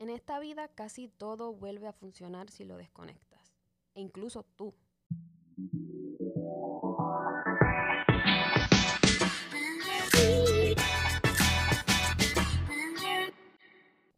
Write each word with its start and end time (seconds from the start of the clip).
En 0.00 0.10
esta 0.10 0.38
vida 0.38 0.68
casi 0.68 1.08
todo 1.08 1.52
vuelve 1.52 1.88
a 1.88 1.92
funcionar 1.92 2.50
si 2.50 2.64
lo 2.64 2.76
desconectas, 2.76 3.56
e 3.94 4.00
incluso 4.00 4.44
tú. 4.44 4.72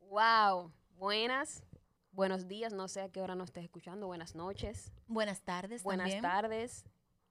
Wow, 0.08 0.72
buenas, 0.98 1.62
buenos 2.12 2.48
días, 2.48 2.72
no 2.72 2.88
sé 2.88 3.00
a 3.00 3.08
qué 3.08 3.20
hora 3.20 3.34
nos 3.34 3.48
estés 3.48 3.64
escuchando, 3.64 4.06
buenas 4.06 4.34
noches, 4.34 4.92
Buenas 5.06 5.40
tardes 5.42 5.82
buenas 5.82 6.04
también. 6.06 6.22
tardes. 6.22 6.84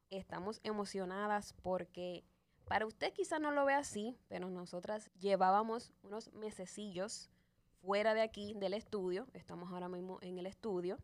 Estamos 0.10 0.60
emocionadas 0.64 1.54
porque 1.62 2.24
para 2.66 2.86
usted 2.88 3.14
quizá 3.14 3.38
no 3.38 3.52
lo 3.52 3.66
vea 3.66 3.80
así, 3.80 4.18
pero 4.28 4.50
nosotras 4.50 5.12
llevábamos 5.20 5.92
unos 6.02 6.34
mesecillos 6.34 7.30
fuera 7.82 8.14
de 8.14 8.22
aquí 8.22 8.54
del 8.56 8.74
estudio, 8.74 9.28
estamos 9.34 9.72
ahora 9.72 9.90
mismo 9.90 10.20
en 10.22 10.38
el 10.38 10.46
estudio, 10.46 10.98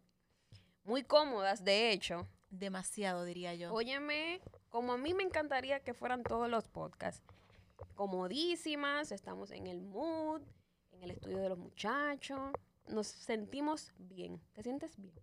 muy 0.84 1.04
cómodas 1.04 1.64
de 1.64 1.92
hecho. 1.92 2.28
Demasiado, 2.50 3.26
diría 3.26 3.54
yo. 3.56 3.74
Óyeme, 3.74 4.40
como 4.70 4.94
a 4.94 4.98
mí 4.98 5.14
me 5.14 5.24
encantaría 5.24 5.82
que 5.82 5.94
fueran 5.94 6.24
todos 6.24 6.50
los 6.50 6.68
podcasts, 6.68 7.22
comodísimas, 7.96 9.12
estamos 9.12 9.52
en 9.52 9.68
el 9.68 9.82
mood, 9.82 10.42
en 10.92 11.04
el 11.04 11.12
estudio 11.12 11.40
de 11.40 11.50
los 11.50 11.58
muchachos, 11.58 12.52
nos 12.88 13.08
sentimos 13.08 13.92
bien. 13.98 14.40
¿Te 14.54 14.64
sientes 14.64 14.98
bien? 14.98 15.14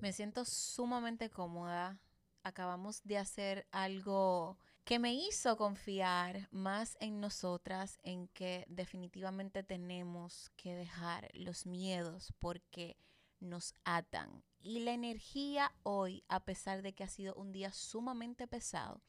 Me 0.00 0.12
siento 0.12 0.44
sumamente 0.44 1.30
cómoda. 1.30 2.00
Acabamos 2.42 3.04
de 3.04 3.18
hacer 3.18 3.66
algo 3.70 4.58
que 4.84 4.98
me 4.98 5.14
hizo 5.14 5.56
confiar 5.56 6.48
más 6.50 6.96
en 7.00 7.20
nosotras, 7.20 7.98
en 8.02 8.28
que 8.28 8.64
definitivamente 8.68 9.62
tenemos 9.62 10.50
que 10.56 10.74
dejar 10.74 11.28
los 11.34 11.66
miedos 11.66 12.32
porque 12.40 12.96
nos 13.40 13.74
atan. 13.84 14.42
Y 14.60 14.80
la 14.80 14.92
energía 14.92 15.72
hoy, 15.82 16.24
a 16.28 16.44
pesar 16.44 16.82
de 16.82 16.94
que 16.94 17.04
ha 17.04 17.08
sido 17.08 17.34
un 17.34 17.52
día 17.52 17.72
sumamente 17.72 18.46
pesado, 18.46 19.02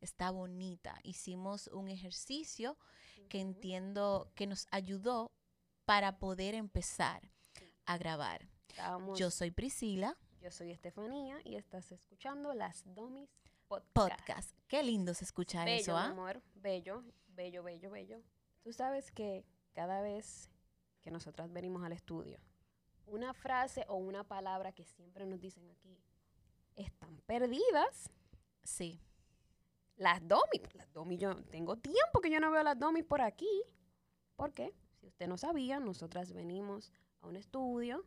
está 0.00 0.30
bonita. 0.30 0.98
Hicimos 1.02 1.66
un 1.68 1.88
ejercicio 1.88 2.78
que 3.28 3.40
entiendo 3.40 4.30
que 4.34 4.46
nos 4.46 4.66
ayudó 4.70 5.32
para 5.84 6.18
poder 6.18 6.54
empezar 6.54 7.32
a 7.86 7.98
grabar. 7.98 8.48
Estábamos- 8.68 9.18
Yo 9.18 9.30
soy 9.30 9.50
Priscila, 9.50 10.16
Yo 10.40 10.52
soy 10.52 10.70
Estefanía 10.70 11.40
y 11.44 11.56
estás 11.56 11.90
escuchando 11.90 12.54
Las 12.54 12.84
Domis 12.94 13.28
Podcast. 13.68 13.92
podcast. 13.92 14.58
Qué 14.66 14.82
lindo 14.82 15.12
se 15.12 15.24
escucha 15.24 15.62
Bello, 15.62 15.80
eso, 15.82 15.96
¿ah? 15.96 16.06
amor. 16.06 16.42
Bello, 16.54 17.04
bello, 17.26 17.62
bello, 17.62 17.90
bello. 17.90 18.22
Tú 18.62 18.72
sabes 18.72 19.12
que 19.12 19.44
cada 19.74 20.00
vez 20.00 20.50
que 21.02 21.10
nosotras 21.10 21.52
venimos 21.52 21.84
al 21.84 21.92
estudio, 21.92 22.40
una 23.04 23.34
frase 23.34 23.84
o 23.88 23.96
una 23.96 24.24
palabra 24.24 24.72
que 24.72 24.84
siempre 24.84 25.26
nos 25.26 25.38
dicen 25.38 25.68
aquí, 25.68 26.00
están 26.76 27.20
perdidas. 27.26 28.10
Sí. 28.62 29.02
Las 29.96 30.26
domis. 30.26 30.74
Las 30.74 30.90
domis, 30.94 31.18
yo 31.18 31.36
tengo 31.44 31.76
tiempo 31.76 32.22
que 32.22 32.30
yo 32.30 32.40
no 32.40 32.50
veo 32.50 32.62
las 32.62 32.78
domis 32.78 33.04
por 33.04 33.20
aquí. 33.20 33.62
¿Por 34.36 34.54
qué? 34.54 34.74
Si 34.94 35.08
usted 35.08 35.28
no 35.28 35.36
sabía, 35.36 35.78
nosotras 35.78 36.32
venimos 36.32 36.90
a 37.20 37.26
un 37.26 37.36
estudio 37.36 38.06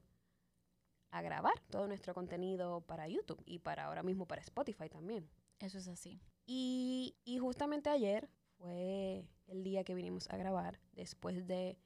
a 1.12 1.22
grabar 1.22 1.60
todo 1.70 1.88
nuestro 1.88 2.16
contenido 2.16 2.82
para 2.82 3.08
YouTube 3.08 3.44
y 3.46 3.60
para 3.60 3.86
ahora 3.86 4.02
mismo 4.02 4.26
para 4.26 4.42
Spotify 4.42 4.90
también. 4.90 5.30
Eso 5.62 5.78
es 5.78 5.88
así. 5.88 6.20
Y, 6.46 7.16
y 7.24 7.38
justamente 7.38 7.90
ayer 7.90 8.30
fue 8.58 9.26
el 9.48 9.64
día 9.64 9.84
que 9.84 9.96
vinimos 9.96 10.30
a 10.30 10.38
grabar 10.38 10.80
después 10.94 11.48
de 11.48 11.78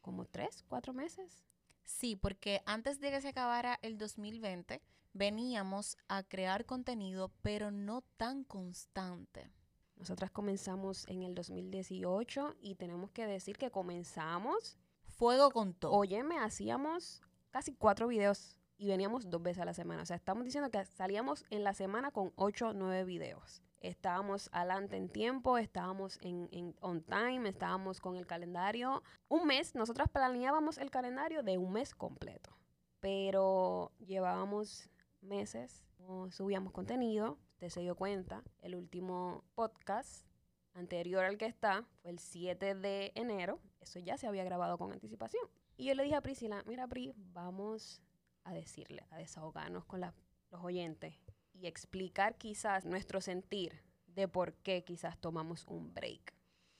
como 0.00 0.24
tres, 0.24 0.64
cuatro 0.68 0.92
meses. 0.92 1.44
Sí, 1.84 2.16
porque 2.16 2.62
antes 2.66 3.00
de 3.00 3.10
que 3.10 3.20
se 3.20 3.28
acabara 3.28 3.78
el 3.82 3.98
2020, 3.98 4.82
veníamos 5.12 5.96
a 6.08 6.22
crear 6.22 6.64
contenido, 6.64 7.32
pero 7.42 7.70
no 7.70 8.02
tan 8.16 8.44
constante. 8.44 9.50
Nosotras 9.96 10.30
comenzamos 10.30 11.06
en 11.08 11.22
el 11.22 11.34
2018 11.34 12.56
y 12.60 12.74
tenemos 12.74 13.10
que 13.10 13.26
decir 13.26 13.56
que 13.56 13.70
comenzamos, 13.70 14.76
Fuego 15.06 15.50
con 15.50 15.74
todo. 15.74 15.92
óyeme, 15.92 16.38
hacíamos 16.38 17.22
casi 17.50 17.72
cuatro 17.72 18.08
videos 18.08 18.56
y 18.76 18.88
veníamos 18.88 19.30
dos 19.30 19.42
veces 19.42 19.62
a 19.62 19.64
la 19.64 19.74
semana. 19.74 20.02
O 20.02 20.06
sea, 20.06 20.16
estamos 20.16 20.44
diciendo 20.44 20.70
que 20.70 20.84
salíamos 20.84 21.44
en 21.50 21.64
la 21.64 21.74
semana 21.74 22.10
con 22.10 22.32
ocho 22.36 22.68
o 22.68 22.72
nueve 22.72 23.04
videos. 23.04 23.62
Estábamos 23.80 24.48
adelante 24.52 24.96
en 24.96 25.08
tiempo, 25.08 25.58
estábamos 25.58 26.18
en, 26.22 26.48
en 26.52 26.74
on 26.80 27.02
time, 27.02 27.48
estábamos 27.48 28.00
con 28.00 28.16
el 28.16 28.26
calendario. 28.26 29.02
Un 29.28 29.46
mes, 29.46 29.74
nosotras 29.74 30.08
planeábamos 30.08 30.78
el 30.78 30.90
calendario 30.90 31.42
de 31.42 31.58
un 31.58 31.72
mes 31.72 31.94
completo. 31.94 32.56
Pero 33.00 33.92
llevábamos 33.98 34.88
meses, 35.20 35.84
no 35.98 36.30
subíamos 36.30 36.72
contenido. 36.72 37.38
Usted 37.52 37.68
se 37.68 37.80
dio 37.80 37.94
cuenta, 37.94 38.42
el 38.62 38.74
último 38.74 39.44
podcast 39.54 40.26
anterior 40.72 41.24
al 41.24 41.38
que 41.38 41.46
está 41.46 41.84
fue 42.02 42.10
el 42.10 42.18
7 42.18 42.74
de 42.74 43.12
enero. 43.14 43.60
Eso 43.80 43.98
ya 43.98 44.16
se 44.16 44.26
había 44.26 44.44
grabado 44.44 44.78
con 44.78 44.92
anticipación. 44.92 45.44
Y 45.76 45.86
yo 45.86 45.94
le 45.94 46.04
dije 46.04 46.16
a 46.16 46.20
Priscila, 46.20 46.62
mira 46.66 46.86
Pri, 46.86 47.14
vamos 47.16 48.00
a 48.44 48.52
decirle, 48.52 49.04
a 49.10 49.18
desahogarnos 49.18 49.84
con 49.84 50.00
la- 50.00 50.14
los 50.50 50.62
oyentes 50.62 51.14
y 51.52 51.66
explicar 51.66 52.36
quizás 52.36 52.84
nuestro 52.84 53.20
sentir 53.20 53.82
de 54.06 54.28
por 54.28 54.54
qué 54.54 54.84
quizás 54.84 55.18
tomamos 55.18 55.64
un 55.66 55.92
break, 55.92 56.32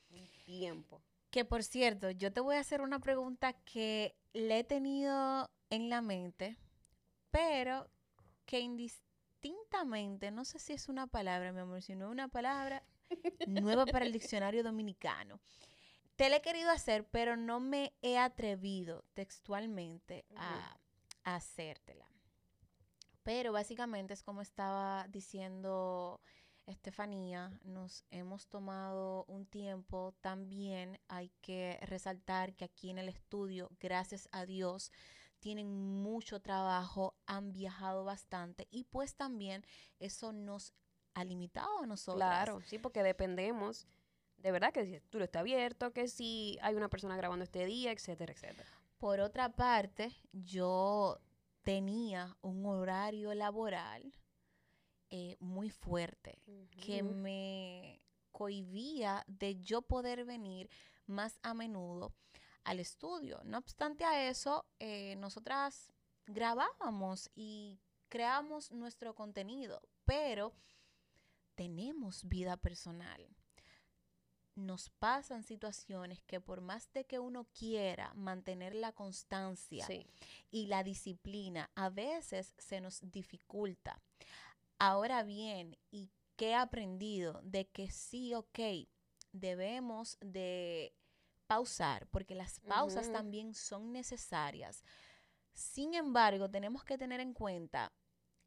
un 0.09 0.25
tiempo. 0.45 1.01
Que 1.31 1.43
por 1.43 1.63
cierto, 1.63 2.09
yo 2.11 2.31
te 2.31 2.39
voy 2.39 2.55
a 2.55 2.59
hacer 2.61 2.81
una 2.81 2.99
pregunta 2.99 3.53
que 3.53 4.15
le 4.33 4.59
he 4.59 4.63
tenido 4.63 5.49
en 5.69 5.89
la 5.89 6.01
mente, 6.01 6.57
pero 7.31 7.89
que 8.45 8.59
indistintamente, 8.61 10.31
no 10.31 10.45
sé 10.45 10.59
si 10.59 10.73
es 10.73 10.87
una 10.89 11.07
palabra, 11.07 11.51
mi 11.51 11.59
amor, 11.59 11.81
si 11.81 11.95
no 11.95 12.05
es 12.05 12.11
una 12.11 12.27
palabra 12.27 12.83
nueva 13.47 13.85
para 13.85 14.05
el 14.05 14.11
diccionario 14.13 14.63
dominicano. 14.63 15.39
Te 16.15 16.29
la 16.29 16.37
he 16.37 16.41
querido 16.41 16.69
hacer, 16.71 17.05
pero 17.09 17.35
no 17.35 17.59
me 17.59 17.93
he 18.01 18.17
atrevido 18.17 19.03
textualmente 19.13 20.25
a 20.37 20.77
hacértela. 21.25 22.09
Pero 23.23 23.51
básicamente 23.51 24.13
es 24.13 24.23
como 24.23 24.41
estaba 24.41 25.07
diciendo 25.09 26.21
Estefanía, 26.65 27.59
nos 27.63 28.05
hemos 28.11 28.47
tomado 28.47 29.25
un 29.25 29.45
tiempo. 29.45 30.15
También 30.21 30.99
hay 31.07 31.31
que 31.41 31.79
resaltar 31.81 32.55
que 32.55 32.65
aquí 32.65 32.89
en 32.89 32.99
el 32.99 33.09
estudio, 33.09 33.69
gracias 33.79 34.29
a 34.31 34.45
Dios, 34.45 34.91
tienen 35.39 35.71
mucho 36.01 36.39
trabajo, 36.39 37.15
han 37.25 37.51
viajado 37.51 38.03
bastante 38.03 38.67
y 38.71 38.85
pues 38.85 39.15
también 39.15 39.65
eso 39.99 40.31
nos 40.31 40.73
ha 41.13 41.23
limitado 41.23 41.81
a 41.81 41.85
nosotros. 41.85 42.17
Claro, 42.17 42.61
sí, 42.61 42.79
porque 42.79 43.03
dependemos 43.03 43.87
de 44.37 44.51
verdad 44.51 44.71
que 44.71 44.83
si 44.85 44.89
el 44.89 44.95
estudio 44.97 45.25
está 45.25 45.39
abierto, 45.39 45.91
que 45.91 46.07
si 46.07 46.57
hay 46.61 46.75
una 46.75 46.89
persona 46.89 47.17
grabando 47.17 47.43
este 47.43 47.65
día, 47.65 47.91
etcétera, 47.91 48.31
etcétera. 48.31 48.69
Por 49.05 49.19
otra 49.19 49.55
parte, 49.55 50.11
yo 50.31 51.21
tenía 51.61 52.35
un 52.41 52.65
horario 52.65 53.35
laboral 53.35 54.11
eh, 55.11 55.37
muy 55.39 55.69
fuerte 55.69 56.41
que 56.83 57.03
me 57.03 58.01
cohibía 58.31 59.23
de 59.27 59.57
yo 59.57 59.83
poder 59.83 60.25
venir 60.25 60.71
más 61.05 61.37
a 61.43 61.53
menudo 61.53 62.15
al 62.63 62.79
estudio. 62.79 63.41
No 63.43 63.59
obstante 63.59 64.05
a 64.05 64.27
eso, 64.27 64.65
eh, 64.79 65.15
nosotras 65.17 65.93
grabábamos 66.25 67.29
y 67.35 67.79
creábamos 68.09 68.71
nuestro 68.71 69.13
contenido, 69.13 69.83
pero 70.05 70.51
tenemos 71.53 72.27
vida 72.27 72.57
personal. 72.57 73.27
Nos 74.55 74.89
pasan 74.89 75.43
situaciones 75.43 76.21
que 76.23 76.39
por 76.39 76.61
más 76.61 76.91
de 76.93 77.05
que 77.05 77.19
uno 77.19 77.45
quiera 77.57 78.13
mantener 78.15 78.73
la 78.73 78.93
constancia 78.93 79.85
Sí. 79.85 80.05
y 80.49 80.67
la 80.67 80.83
disciplina 80.83 81.69
a 81.75 81.89
veces 81.89 82.53
se 82.57 82.79
nos 82.79 83.01
dificulta. 83.11 84.01
Ahora 84.79 85.23
bien, 85.23 85.77
¿y 85.91 86.09
qué 86.37 86.49
he 86.51 86.55
aprendido? 86.55 87.41
De 87.43 87.67
que 87.67 87.89
sí, 87.91 88.33
ok, 88.33 88.59
debemos 89.33 90.17
de 90.21 90.93
pausar, 91.47 92.07
porque 92.07 92.33
las 92.33 92.59
pausas 92.61 93.11
también 93.11 93.53
son 93.53 93.91
necesarias. 93.91 94.83
Sin 95.53 95.93
embargo, 95.93 96.49
tenemos 96.49 96.83
que 96.83 96.97
tener 96.97 97.19
en 97.19 97.33
cuenta 97.33 97.93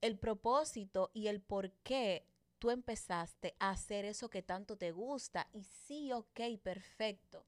el 0.00 0.18
propósito 0.18 1.10
y 1.12 1.28
el 1.28 1.40
por 1.40 1.70
qué 1.82 2.26
tú 2.58 2.70
empezaste 2.70 3.56
a 3.58 3.70
hacer 3.70 4.04
eso 4.04 4.30
que 4.30 4.42
tanto 4.42 4.76
te 4.76 4.92
gusta. 4.92 5.48
Y 5.52 5.64
sí, 5.64 6.12
ok, 6.12 6.40
perfecto. 6.62 7.46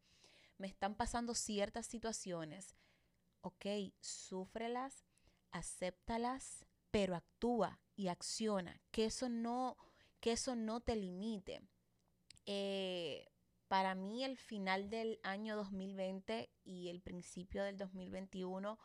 Me 0.58 0.66
están 0.66 0.94
pasando 0.94 1.34
ciertas 1.34 1.86
situaciones. 1.86 2.76
Ok, 3.42 3.66
súfrelas, 4.00 5.04
acéptalas, 5.50 6.66
pero 6.90 7.16
actúa 7.16 7.80
y 7.96 8.08
acciona. 8.08 8.80
Que 8.90 9.06
eso 9.06 9.28
no, 9.28 9.76
que 10.20 10.32
eso 10.32 10.54
no 10.56 10.80
te 10.80 10.96
limite. 10.96 11.62
Eh, 12.46 13.30
para 13.68 13.94
mí 13.94 14.24
el 14.24 14.36
final 14.36 14.90
del 14.90 15.20
año 15.22 15.56
2020 15.56 16.50
y 16.64 16.88
el 16.88 17.00
principio 17.00 17.62
del 17.62 17.78
2021 17.78 18.78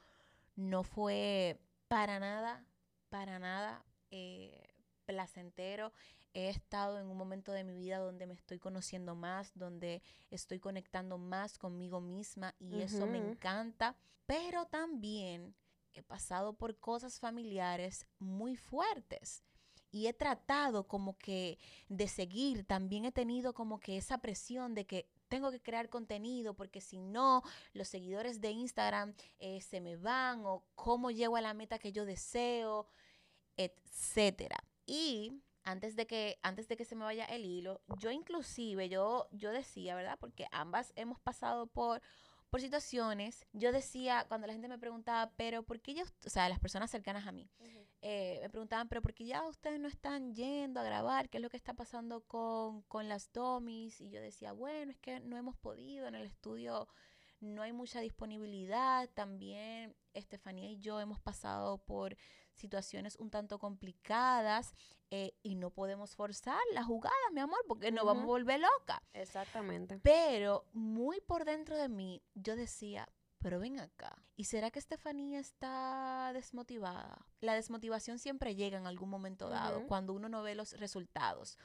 no 0.56 0.84
fue 0.84 1.60
para 1.88 2.20
nada, 2.20 2.66
para 3.10 3.40
nada 3.40 3.84
eh, 4.12 4.65
placentero. 5.06 5.94
He 6.34 6.50
estado 6.50 7.00
en 7.00 7.08
un 7.08 7.18
momento 7.18 7.52
de 7.52 7.64
mi 7.64 7.78
vida 7.78 8.00
donde 8.00 8.28
me 8.28 8.34
estoy 8.34 8.60
conociendo 8.60 9.16
más, 9.16 9.52
donde 9.56 10.02
estoy 10.30 10.60
conectando 10.60 11.18
más 11.18 11.58
conmigo 11.58 12.02
misma 12.02 12.56
y 12.60 12.82
eso 12.82 13.06
me 13.06 13.18
encanta. 13.18 13.96
Pero 14.26 14.66
también 14.66 15.56
he 15.94 16.04
pasado 16.04 16.54
por 16.54 16.78
cosas 16.80 17.20
familiares 17.20 18.06
muy 18.20 18.58
fuertes 18.58 19.44
y 19.96 20.08
he 20.08 20.14
tratado 20.14 20.90
como 20.90 21.18
que 21.18 21.58
de 21.88 22.10
seguir, 22.10 22.66
también 22.66 23.06
he 23.06 23.14
tenido 23.14 23.54
como 23.54 23.80
que 23.80 23.96
esa 23.96 24.18
presión 24.18 24.74
de 24.74 24.86
que 24.86 25.10
tengo 25.30 25.52
que 25.52 25.62
crear 25.62 25.90
contenido 25.90 26.54
porque 26.54 26.82
si 26.82 27.00
no, 27.00 27.44
los 27.72 27.88
seguidores 27.88 28.42
de 28.42 28.52
Instagram 28.52 29.16
eh, 29.40 29.62
se 29.62 29.80
me 29.80 29.96
van 29.96 30.46
o 30.46 30.66
cómo 30.76 31.12
llego 31.12 31.38
a 31.38 31.42
la 31.42 31.54
meta 31.54 31.80
que 31.80 31.94
yo 31.94 32.06
deseo, 32.06 32.90
etcétera. 33.56 34.58
Y 34.86 35.42
antes 35.64 35.96
de 35.96 36.06
que 36.08 36.38
antes 36.44 36.68
de 36.68 36.78
que 36.78 36.86
se 36.86 36.96
me 36.96 37.06
vaya 37.06 37.26
el 37.26 37.46
hilo, 37.46 37.82
yo 38.00 38.12
inclusive 38.12 38.90
yo 38.90 39.28
yo 39.32 39.52
decía, 39.52 39.96
¿verdad? 39.96 40.18
Porque 40.20 40.48
ambas 40.52 40.94
hemos 40.96 41.20
pasado 41.20 41.68
por 41.68 42.02
por 42.50 42.62
situaciones, 42.62 43.46
yo 43.52 43.74
decía, 43.74 44.26
cuando 44.30 44.48
la 44.48 44.54
gente 44.54 44.70
me 44.70 44.78
preguntaba, 44.78 45.30
pero 45.36 45.64
¿por 45.64 45.82
qué 45.82 45.94
ya, 45.94 46.04
o 46.04 46.30
sea, 46.30 46.48
las 46.48 46.60
personas 46.60 46.90
cercanas 46.90 47.28
a 47.28 47.34
mí, 47.34 47.50
eh, 48.02 48.40
me 48.42 48.50
preguntaban, 48.50 48.88
pero 48.88 49.02
¿por 49.02 49.14
qué 49.14 49.26
ya 49.26 49.46
ustedes 49.46 49.78
no 49.78 49.90
están 49.90 50.34
yendo 50.34 50.80
a 50.80 50.84
grabar? 50.84 51.28
¿Qué 51.30 51.40
es 51.40 51.42
lo 51.42 51.50
que 51.50 51.58
está 51.58 51.74
pasando 51.74 52.22
con, 52.22 52.84
con 52.84 53.10
las 53.10 53.30
domis? 53.34 54.00
Y 54.00 54.10
yo 54.10 54.22
decía, 54.22 54.54
bueno, 54.54 54.92
es 54.92 55.00
que 55.00 55.20
no 55.20 55.36
hemos 55.36 55.58
podido 55.58 56.08
en 56.08 56.16
el 56.16 56.26
estudio 56.26 56.88
no 57.42 57.62
hay 57.62 57.74
mucha 57.74 58.00
disponibilidad. 58.00 59.10
También 59.14 59.96
Estefanía 60.14 60.72
y 60.72 60.80
yo 60.80 61.00
hemos 61.00 61.20
pasado 61.20 61.78
por 61.80 62.18
situaciones 62.56 63.16
un 63.18 63.30
tanto 63.30 63.60
complicadas 63.60 64.74
eh, 65.12 65.34
y 65.44 65.56
no 65.56 65.70
podemos 65.70 66.16
forzar 66.16 66.60
la 66.74 66.84
jugada, 66.84 67.16
mi 67.34 67.42
amor, 67.42 67.60
porque 67.68 67.92
nos 67.92 68.06
vamos 68.06 68.24
a 68.24 68.28
volver 68.28 68.60
loca. 68.60 69.02
Exactamente. 69.14 70.00
Pero 70.04 70.66
muy 70.74 71.22
por 71.22 71.46
dentro 71.46 71.78
de 71.78 71.90
mí, 71.90 72.24
yo 72.34 72.56
decía, 72.56 73.08
pero 73.40 73.60
ven 73.60 73.80
acá. 73.80 74.18
¿Y 74.36 74.46
será 74.46 74.72
que 74.72 74.80
Estefanía 74.80 75.40
está 75.40 76.32
desmotivada? 76.34 77.28
La 77.42 77.54
desmotivación 77.54 78.18
siempre 78.18 78.56
llega 78.56 78.78
en 78.78 78.88
algún 78.88 79.10
momento 79.10 79.50
dado, 79.50 79.86
cuando 79.88 80.14
uno 80.14 80.30
no 80.30 80.42
ve 80.42 80.56
los 80.56 80.74
resultados. 80.80 81.58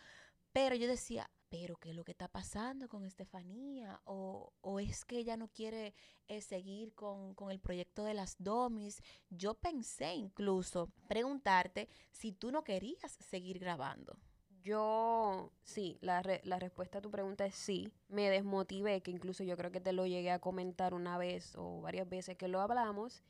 Pero 0.52 0.74
yo 0.74 0.86
decía, 0.86 1.30
pero 1.50 1.76
¿qué 1.76 1.90
es 1.90 1.96
lo 1.96 2.04
que 2.04 2.12
está 2.12 2.28
pasando 2.28 2.88
con 2.88 3.04
Estefanía? 3.04 4.00
¿O, 4.04 4.52
es 4.80 5.04
que 5.04 5.18
ella 5.18 5.36
no 5.36 5.48
quiere 5.48 5.94
eh, 6.28 6.40
seguir 6.40 6.94
con, 6.94 7.34
el 7.50 7.58
proyecto 7.58 8.04
de 8.04 8.14
las 8.14 8.36
domis? 8.38 9.02
Yo 9.28 9.54
pensé 9.54 10.14
incluso 10.14 10.90
preguntarte 11.08 11.88
si 12.12 12.32
tú 12.32 12.52
no 12.52 12.62
querías 12.62 13.18
seguir 13.18 13.58
grabando. 13.58 14.16
Yo, 14.62 15.52
sí, 15.62 15.98
la, 16.02 16.22
la 16.44 16.58
respuesta 16.58 16.98
a 16.98 17.02
tu 17.02 17.10
pregunta 17.10 17.46
es 17.46 17.54
sí. 17.54 17.92
Me 18.08 18.30
desmotivé, 18.30 19.00
que 19.00 19.10
incluso 19.10 19.42
yo 19.42 19.56
creo 19.56 19.72
que 19.72 19.80
te 19.80 19.92
lo 19.92 20.06
llegué 20.06 20.30
a 20.30 20.38
comentar 20.38 20.94
una 20.94 21.18
vez 21.18 21.56
o 21.56 21.80
varias 21.80 22.08
veces 22.08 22.36
que 22.36 22.46
lo 22.46 22.60
hablamos. 22.60 23.24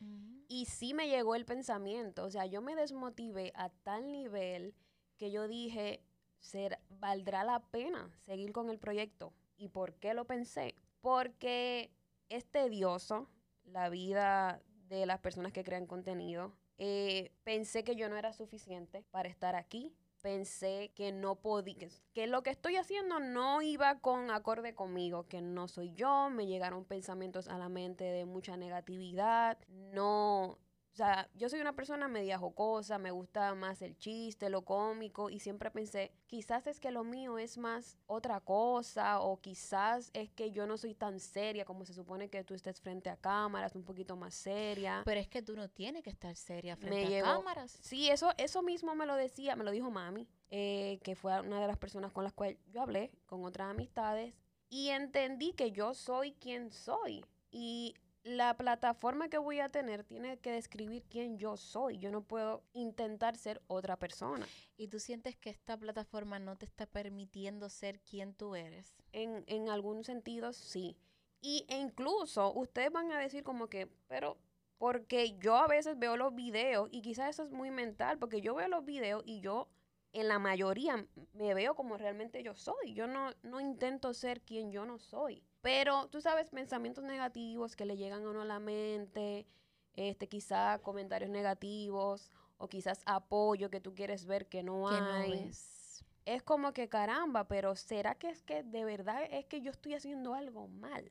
Y 0.49 0.67
sí 0.67 0.93
me 0.93 1.09
llegó 1.09 1.37
el 1.37 1.47
pensamiento, 1.47 2.25
o 2.25 2.31
sea, 2.31 2.45
yo 2.47 2.61
me 2.61 2.75
desmotivé 2.75 3.53
a 3.55 3.71
tal 3.71 4.11
nivel 4.11 4.75
que 5.17 5.31
yo 5.31 5.47
dije, 5.47 6.03
ser, 6.41 6.79
valdrá 6.89 7.45
la 7.45 7.61
pena 7.61 8.11
seguir 8.25 8.53
con 8.53 8.71
el 8.71 8.79
proyecto. 8.79 9.33
¿Y 9.57 9.69
por 9.69 9.95
qué 9.95 10.15
lo 10.15 10.27
pensé? 10.27 10.75
Porque 11.01 11.91
es 12.29 12.47
tedioso 12.47 13.29
la 13.65 13.89
vida 13.89 14.63
de 14.89 15.07
las 15.07 15.21
personas 15.21 15.53
que 15.53 15.65
crean 15.65 15.87
contenido. 15.87 16.53
Eh, 16.79 17.33
pensé 17.45 17.85
que 17.85 17.95
yo 17.95 18.09
no 18.09 18.17
era 18.17 18.33
suficiente 18.33 19.05
para 19.11 19.29
estar 19.29 19.55
aquí. 19.55 19.95
Pensé 20.23 20.93
que 20.95 21.13
no 21.13 21.37
podía, 21.37 21.89
que 22.13 22.27
lo 22.27 22.43
que 22.43 22.51
estoy 22.51 22.77
haciendo 22.77 23.21
no 23.21 23.63
iba 23.63 24.01
con 24.01 24.31
acorde 24.31 24.75
conmigo, 24.75 25.27
que 25.29 25.41
no 25.41 25.67
soy 25.67 25.95
yo. 25.95 26.29
Me 26.29 26.47
llegaron 26.47 26.85
pensamientos 26.85 27.49
a 27.49 27.57
la 27.57 27.71
mente 27.71 28.05
de 28.05 28.27
mucha 28.27 28.59
negatividad. 28.59 29.59
No, 29.69 30.59
o 30.93 30.97
sea, 30.97 31.29
yo 31.35 31.49
soy 31.49 31.61
una 31.61 31.75
persona 31.75 32.09
media 32.09 32.39
jocosa, 32.39 32.99
me 32.99 33.13
gusta 33.13 33.55
más 33.55 33.81
el 33.81 33.97
chiste, 33.97 34.51
lo 34.51 34.63
cómico 34.63 35.31
y 35.31 35.39
siempre 35.39 35.71
pensé, 35.71 36.13
quizás 36.27 36.67
es 36.67 36.81
que 36.81 36.91
lo 36.91 37.05
mío 37.05 37.39
es 37.39 37.59
más 37.59 37.97
otra 38.07 38.41
cosa 38.41 39.21
o 39.21 39.41
quizás 39.41 40.11
es 40.15 40.31
que 40.31 40.51
yo 40.51 40.67
no 40.67 40.77
soy 40.77 40.95
tan 40.95 41.21
seria 41.21 41.65
como 41.65 41.85
se 41.85 41.95
supone 41.95 42.29
que 42.29 42.43
tú 42.43 42.55
estés 42.55 42.81
frente 42.81 43.09
a 43.09 43.17
cámaras, 43.17 43.77
un 43.77 43.85
poquito 43.85 44.17
más 44.17 44.35
seria. 44.35 45.03
Pero 45.05 45.21
es 45.21 45.29
que 45.29 45.43
tú 45.43 45.55
no 45.55 45.69
tienes 45.69 46.03
que 46.03 46.11
estar 46.11 46.35
seria 46.35 46.77
frente 46.77 47.21
a 47.21 47.23
cámaras. 47.23 47.79
Sí, 47.83 48.11
eso, 48.11 48.33
eso 48.37 48.63
mismo 48.63 48.95
me 48.97 49.07
lo 49.07 49.15
decía, 49.15 49.55
me 49.55 49.65
lo 49.65 49.71
dijo 49.71 49.91
mami, 49.91 50.29
eh, 50.51 50.99
que 51.05 51.15
fue 51.15 51.41
una 51.41 51.61
de 51.61 51.69
las 51.69 51.79
personas 51.79 52.13
con 52.13 52.25
las 52.25 52.33
cuales 52.33 52.59
yo 52.73 52.83
hablé, 52.83 53.13
con 53.27 53.45
otras 53.45 53.71
amistades, 53.71 54.35
y 54.69 54.89
entendí 54.89 55.53
que 55.53 55.71
yo 55.71 55.95
soy 55.95 56.33
quien 56.33 56.73
soy. 56.73 57.25
Y 57.53 57.95
la 58.23 58.57
plataforma 58.57 59.29
que 59.29 59.39
voy 59.39 59.61
a 59.61 59.71
tener 59.71 60.05
tiene 60.05 60.39
que 60.39 60.53
describir 60.53 61.05
quién 61.09 61.39
yo 61.39 61.57
soy. 61.57 61.99
Yo 61.99 62.11
no 62.11 62.23
puedo 62.23 62.63
intentar 62.73 63.37
ser 63.37 63.63
otra 63.67 63.97
persona. 63.97 64.47
¿Y 64.77 64.89
tú 64.89 64.99
sientes 64.99 65.37
que 65.37 65.51
esta 65.51 65.77
plataforma 65.77 66.39
no 66.39 66.57
te 66.57 66.67
está 66.67 66.87
permitiendo 66.87 67.69
ser 67.69 68.01
quien 68.01 68.35
tú 68.35 68.55
eres? 68.55 68.95
En, 69.13 69.45
en 69.47 69.69
algún 69.71 70.05
sentido, 70.05 70.53
sí. 70.53 70.97
Y, 71.41 71.65
e 71.69 71.79
incluso 71.79 72.53
ustedes 72.53 72.93
van 72.93 73.11
a 73.13 73.19
decir 73.19 73.43
como 73.43 73.69
que, 73.69 73.89
pero 74.07 74.37
porque 74.77 75.37
yo 75.39 75.57
a 75.57 75.67
veces 75.67 75.99
veo 75.99 76.17
los 76.17 76.35
videos 76.35 76.89
y 76.91 77.01
quizás 77.03 77.31
eso 77.31 77.43
es 77.43 77.51
muy 77.51 77.71
mental, 77.71 78.19
porque 78.19 78.41
yo 78.41 78.55
veo 78.55 78.69
los 78.69 78.85
videos 78.85 79.23
y 79.25 79.41
yo 79.41 79.69
en 80.13 80.29
la 80.29 80.39
mayoría 80.39 81.07
me 81.33 81.55
veo 81.55 81.75
como 81.75 81.97
realmente 81.97 82.43
yo 82.43 82.55
soy. 82.55 82.95
Yo 82.95 83.07
no, 83.07 83.31
no 83.43 83.61
intento 83.61 84.13
ser 84.13 84.43
quien 84.43 84.73
yo 84.73 84.85
no 84.85 84.99
soy. 84.99 85.43
Pero 85.63 86.09
tú 86.09 86.21
sabes, 86.21 86.51
pensamientos 86.51 87.05
negativos 87.05 87.77
que 87.77 87.85
le 87.85 87.97
llegan 87.97 88.25
a 88.25 88.31
uno 88.31 88.43
a 88.43 88.47
la 88.47 88.61
mente, 88.61 89.47
este, 89.95 90.29
quizá 90.29 90.79
comentarios 90.79 91.31
negativos 91.31 92.31
o 92.57 92.69
quizás 92.69 93.03
apoyo 93.07 93.71
que 93.71 93.81
tú 93.81 93.95
quieres 93.95 94.25
ver 94.27 94.47
que 94.47 94.63
no 94.63 94.89
hay. 94.89 95.49
es. 95.49 96.05
es 96.25 96.43
como 96.43 96.73
que 96.73 96.89
caramba, 96.89 97.49
pero 97.49 97.77
¿será 97.77 98.15
que 98.15 98.31
es 98.31 98.43
que 98.43 98.63
de 98.63 98.85
verdad 98.85 99.23
es 99.31 99.47
que 99.47 99.61
yo 99.61 99.71
estoy 99.71 99.95
haciendo 99.95 100.35
algo 100.35 100.69
mal? 100.69 101.11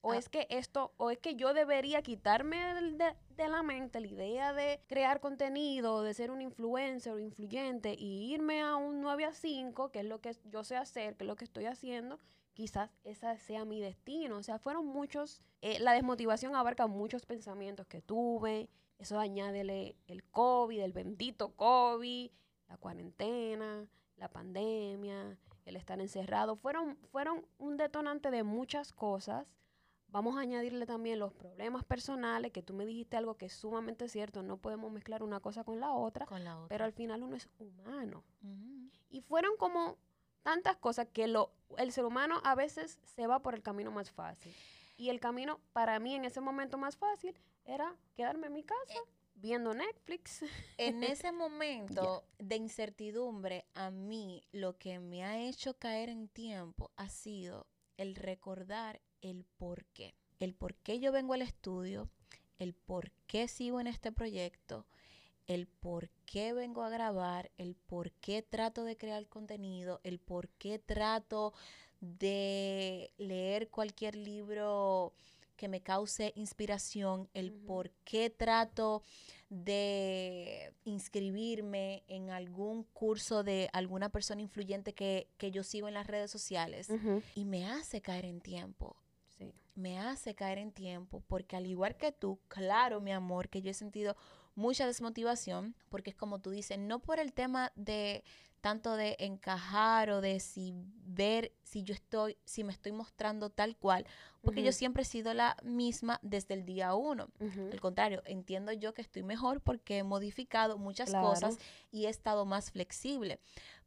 O 0.00 0.12
ah. 0.12 0.18
es 0.18 0.28
que 0.28 0.46
esto, 0.50 0.92
o 0.98 1.10
es 1.10 1.18
que 1.18 1.34
yo 1.34 1.54
debería 1.54 2.02
quitarme 2.02 2.74
de, 2.74 3.16
de, 3.30 3.48
la 3.48 3.62
mente 3.62 4.00
la 4.00 4.06
idea 4.06 4.52
de 4.52 4.80
crear 4.86 5.18
contenido, 5.18 6.02
de 6.02 6.12
ser 6.12 6.30
un 6.30 6.42
influencer 6.42 7.14
o 7.14 7.18
influyente 7.18 7.94
y 7.98 8.34
irme 8.34 8.60
a 8.60 8.76
un 8.76 9.00
9 9.00 9.24
a 9.24 9.32
5, 9.32 9.90
que 9.90 10.00
es 10.00 10.04
lo 10.04 10.20
que 10.20 10.36
yo 10.44 10.62
sé 10.62 10.76
hacer, 10.76 11.16
que 11.16 11.24
es 11.24 11.28
lo 11.28 11.36
que 11.36 11.44
estoy 11.44 11.64
haciendo, 11.64 12.20
quizás 12.54 12.90
esa 13.04 13.36
sea 13.36 13.64
mi 13.64 13.80
destino. 13.80 14.38
O 14.38 14.42
sea, 14.42 14.58
fueron 14.58 14.86
muchos, 14.86 15.42
eh, 15.60 15.78
la 15.80 15.92
desmotivación 15.92 16.56
abarca 16.56 16.86
muchos 16.86 17.26
pensamientos 17.26 17.86
que 17.86 18.00
tuve. 18.00 18.70
Eso 18.98 19.18
añádele 19.18 19.96
el 20.06 20.24
COVID, 20.24 20.80
el 20.80 20.92
bendito 20.92 21.54
COVID, 21.56 22.30
la 22.68 22.76
cuarentena, 22.78 23.86
la 24.16 24.28
pandemia, 24.28 25.36
el 25.66 25.76
estar 25.76 26.00
encerrado. 26.00 26.56
Fueron, 26.56 26.96
fueron 27.10 27.44
un 27.58 27.76
detonante 27.76 28.30
de 28.30 28.44
muchas 28.44 28.92
cosas. 28.92 29.46
Vamos 30.08 30.36
a 30.36 30.40
añadirle 30.40 30.86
también 30.86 31.18
los 31.18 31.32
problemas 31.32 31.84
personales, 31.84 32.52
que 32.52 32.62
tú 32.62 32.72
me 32.72 32.86
dijiste 32.86 33.16
algo 33.16 33.34
que 33.34 33.46
es 33.46 33.52
sumamente 33.52 34.08
cierto, 34.08 34.44
no 34.44 34.58
podemos 34.58 34.92
mezclar 34.92 35.24
una 35.24 35.40
cosa 35.40 35.64
con 35.64 35.80
la 35.80 35.92
otra, 35.92 36.24
con 36.24 36.44
la 36.44 36.56
otra. 36.56 36.68
pero 36.68 36.84
al 36.84 36.92
final 36.92 37.24
uno 37.24 37.34
es 37.34 37.48
humano. 37.58 38.22
Y 39.10 39.22
fueron 39.22 39.56
como 39.56 39.98
tantas 40.44 40.76
cosas 40.76 41.08
que 41.12 41.26
lo, 41.26 41.50
el 41.78 41.90
ser 41.90 42.04
humano 42.04 42.40
a 42.44 42.54
veces 42.54 43.00
se 43.16 43.26
va 43.26 43.40
por 43.40 43.54
el 43.54 43.62
camino 43.62 43.90
más 43.90 44.12
fácil. 44.12 44.54
Y 44.96 45.08
el 45.08 45.18
camino 45.18 45.58
para 45.72 45.98
mí 45.98 46.14
en 46.14 46.24
ese 46.24 46.40
momento 46.40 46.78
más 46.78 46.96
fácil 46.96 47.36
era 47.64 47.96
quedarme 48.14 48.46
en 48.46 48.52
mi 48.52 48.62
casa 48.62 49.00
viendo 49.34 49.74
Netflix. 49.74 50.42
En 50.78 51.02
ese 51.02 51.32
momento 51.32 52.24
de 52.38 52.56
incertidumbre, 52.56 53.66
a 53.74 53.90
mí 53.90 54.42
lo 54.52 54.78
que 54.78 55.00
me 55.00 55.24
ha 55.24 55.40
hecho 55.40 55.74
caer 55.74 56.08
en 56.10 56.28
tiempo 56.28 56.92
ha 56.96 57.08
sido 57.08 57.66
el 57.96 58.14
recordar 58.14 59.00
el 59.22 59.44
por 59.56 59.84
qué. 59.86 60.14
El 60.38 60.54
por 60.54 60.74
qué 60.74 61.00
yo 61.00 61.10
vengo 61.10 61.34
al 61.34 61.42
estudio, 61.42 62.10
el 62.58 62.74
por 62.74 63.10
qué 63.26 63.48
sigo 63.48 63.80
en 63.80 63.86
este 63.86 64.12
proyecto, 64.12 64.86
el 65.46 65.66
por 65.66 66.08
qué 66.26 66.52
vengo 66.52 66.82
a 66.82 66.90
grabar, 66.90 67.50
el 67.58 67.74
por 67.74 68.12
qué 68.12 68.42
trato 68.42 68.84
de 68.84 68.96
crear 68.96 69.26
contenido, 69.28 70.00
el 70.04 70.18
por 70.18 70.48
qué 70.48 70.78
trato 70.78 71.52
de 72.00 73.12
leer 73.18 73.68
cualquier 73.68 74.16
libro 74.16 75.12
que 75.56 75.68
me 75.68 75.80
cause 75.80 76.32
inspiración, 76.34 77.28
el 77.32 77.52
por 77.52 77.90
qué 78.04 78.28
trato 78.28 79.02
de 79.50 80.72
inscribirme 80.84 82.02
en 82.08 82.30
algún 82.30 82.84
curso 82.84 83.44
de 83.44 83.70
alguna 83.72 84.08
persona 84.08 84.42
influyente 84.42 84.94
que, 84.94 85.28
que 85.38 85.50
yo 85.50 85.62
sigo 85.62 85.86
en 85.86 85.94
las 85.94 86.06
redes 86.06 86.30
sociales 86.30 86.88
y 87.34 87.44
me 87.44 87.66
hace 87.70 88.00
caer 88.00 88.24
en 88.24 88.40
tiempo. 88.40 88.96
Me 89.76 89.98
hace 89.98 90.34
caer 90.34 90.58
en 90.58 90.72
tiempo 90.72 91.22
porque 91.26 91.56
al 91.56 91.66
igual 91.66 91.96
que 91.96 92.12
tú, 92.12 92.38
claro, 92.48 93.00
mi 93.00 93.12
amor, 93.12 93.48
que 93.48 93.60
yo 93.60 93.70
he 93.70 93.74
sentido 93.74 94.16
mucha 94.54 94.86
desmotivación, 94.86 95.74
porque 95.88 96.10
es 96.10 96.16
como 96.16 96.40
tú 96.40 96.50
dices, 96.50 96.78
no 96.78 96.98
por 96.98 97.18
el 97.18 97.32
tema 97.32 97.72
de 97.76 98.24
tanto 98.64 98.96
de 98.96 99.14
encajar 99.18 100.08
o 100.08 100.22
de 100.22 100.40
si 100.40 100.72
ver 101.04 101.52
si 101.64 101.82
yo 101.82 101.92
estoy, 101.92 102.38
si 102.46 102.64
me 102.64 102.72
estoy 102.72 102.92
mostrando 102.92 103.50
tal 103.50 103.76
cual, 103.76 104.06
porque 104.40 104.62
yo 104.62 104.72
siempre 104.72 105.02
he 105.02 105.06
sido 105.06 105.34
la 105.34 105.58
misma 105.62 106.18
desde 106.22 106.54
el 106.54 106.64
día 106.64 106.94
uno. 106.94 107.28
Al 107.40 107.80
contrario, 107.82 108.22
entiendo 108.24 108.72
yo 108.72 108.94
que 108.94 109.02
estoy 109.02 109.22
mejor 109.22 109.60
porque 109.60 109.98
he 109.98 110.02
modificado 110.02 110.78
muchas 110.78 111.12
cosas 111.12 111.58
y 111.92 112.06
he 112.06 112.08
estado 112.08 112.46
más 112.46 112.70
flexible. 112.70 113.38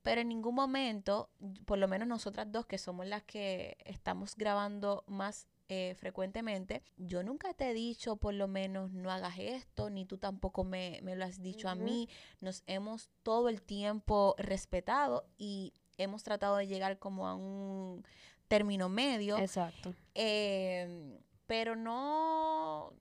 Pero 0.04 0.22
en 0.22 0.28
ningún 0.30 0.54
momento, 0.54 1.32
por 1.66 1.80
lo 1.80 1.88
menos 1.88 2.08
nosotras 2.08 2.52
dos, 2.52 2.68
que 2.68 2.78
somos 2.78 3.08
las 3.08 3.24
que 3.24 3.78
estamos 3.84 4.36
grabando 4.36 5.04
más 5.08 5.48
eh, 5.70 5.96
frecuentemente, 6.00 6.82
yo 6.96 7.24
nunca 7.24 7.54
te 7.54 7.70
he 7.70 7.74
dicho 7.74 8.16
por 8.16 8.34
lo 8.34 8.48
menos 8.48 8.94
no 8.94 9.12
hagas 9.12 9.38
esto, 9.38 9.90
ni 9.90 10.06
tú 10.06 10.18
tampoco 10.18 10.64
me, 10.64 11.02
lo 11.02 11.26
has 11.26 11.42
dicho 11.42 11.68
a 11.68 11.76
mí. 11.76 12.08
Nos 12.40 12.64
hemos 12.68 13.10
todo 13.22 13.50
el 13.50 13.62
tiempo 13.62 14.36
respetado 14.38 15.26
y 15.38 15.74
hemos 15.98 16.24
tratado 16.24 16.56
de 16.56 16.68
llegar 16.68 17.00
como 17.00 17.28
a 17.28 17.36
un 17.36 18.06
término 18.48 18.88
medio. 18.88 19.38
Exacto. 19.38 19.94
Em, 20.14 21.18
pero 21.48 21.76
no, 21.76 22.94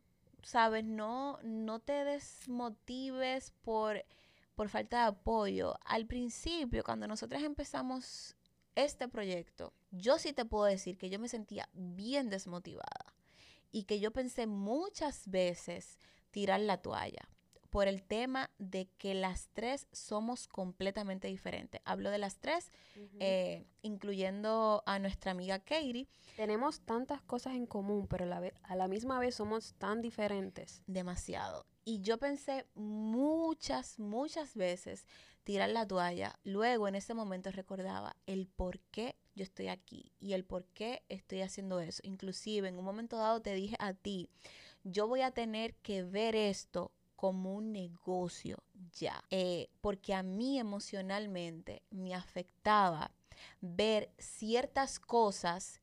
sabes, 0.43 0.85
no, 0.85 1.39
no 1.45 1.79
te 1.79 2.05
desmotives 2.05 3.53
por, 3.63 4.05
por 4.57 4.69
falta 4.69 5.03
de 5.03 5.07
apoyo. 5.09 5.79
Al 5.85 6.07
principio, 6.07 6.83
cuando 6.83 7.07
nosotras 7.07 7.45
empezamos 7.45 8.35
este 8.77 9.09
proyecto, 9.09 9.75
yo 9.91 10.19
sí 10.19 10.33
te 10.33 10.45
puedo 10.45 10.65
decir 10.65 10.99
que 10.99 11.11
yo 11.11 11.19
me 11.19 11.29
sentía 11.29 11.69
bien 11.73 12.31
desmotivada 12.31 13.15
y 13.73 13.85
que 13.85 13.99
yo 13.99 14.13
pensé 14.13 14.47
muchas 14.47 15.29
veces 15.29 15.99
tirar 16.31 16.61
la 16.61 16.81
toalla 16.83 17.29
por 17.71 17.89
el 17.89 18.03
tema 18.03 18.51
de 18.59 18.89
que 18.99 19.15
las 19.15 19.49
tres 19.53 19.87
somos 19.93 20.49
completamente 20.49 21.29
diferentes. 21.29 21.81
Hablo 21.85 22.11
de 22.11 22.19
las 22.19 22.39
tres, 22.39 22.71
eh, 23.21 23.67
incluyendo 23.83 24.83
a 24.87 24.99
nuestra 24.99 25.33
amiga 25.33 25.59
Katie. 25.59 26.09
Tenemos 26.37 26.81
tantas 26.81 27.23
cosas 27.23 27.55
en 27.55 27.67
común, 27.67 28.07
pero 28.07 28.27
a 28.63 28.77
la 28.77 28.89
misma 28.89 29.19
vez 29.19 29.35
somos 29.35 29.75
tan 29.79 30.03
diferentes. 30.03 30.83
Demasiado. 30.87 31.67
Y 31.85 32.01
yo 32.01 32.19
pensé 32.19 32.67
muchas, 32.75 33.99
muchas 33.99 34.55
veces 34.55 35.07
tirar 35.45 35.71
la 35.71 35.87
toalla. 35.87 36.39
Luego, 36.43 36.89
en 36.89 36.97
ese 36.97 37.15
momento, 37.15 37.53
recordaba 37.53 38.17
el 38.27 38.49
por 38.49 38.81
qué 38.91 39.17
yo 39.37 39.45
estoy 39.45 39.69
aquí 39.69 40.13
y 40.19 40.33
el 40.33 40.45
por 40.45 40.65
qué 40.65 41.05
estoy 41.09 41.43
haciendo 41.43 41.79
eso. 41.79 42.01
Inclusive, 42.03 42.69
en 42.69 42.79
un 42.79 42.85
momento 42.85 43.17
dado 43.17 43.41
te 43.41 43.55
dije 43.55 43.77
a 43.79 43.95
ti, 43.95 44.29
yo 44.83 45.07
voy 45.07 45.21
a 45.21 45.31
tener 45.31 45.75
que 45.77 46.03
ver 46.03 46.35
esto 46.35 46.91
como 47.17 47.55
un 47.55 47.73
negocio 47.73 48.63
ya. 48.93 49.25
Eh, 49.31 49.69
porque 49.81 50.15
a 50.15 50.23
mí 50.23 50.59
emocionalmente 50.59 51.83
me 51.91 52.15
afectaba 52.15 53.11
ver 53.61 54.11
ciertas 54.19 54.99
cosas 54.99 55.81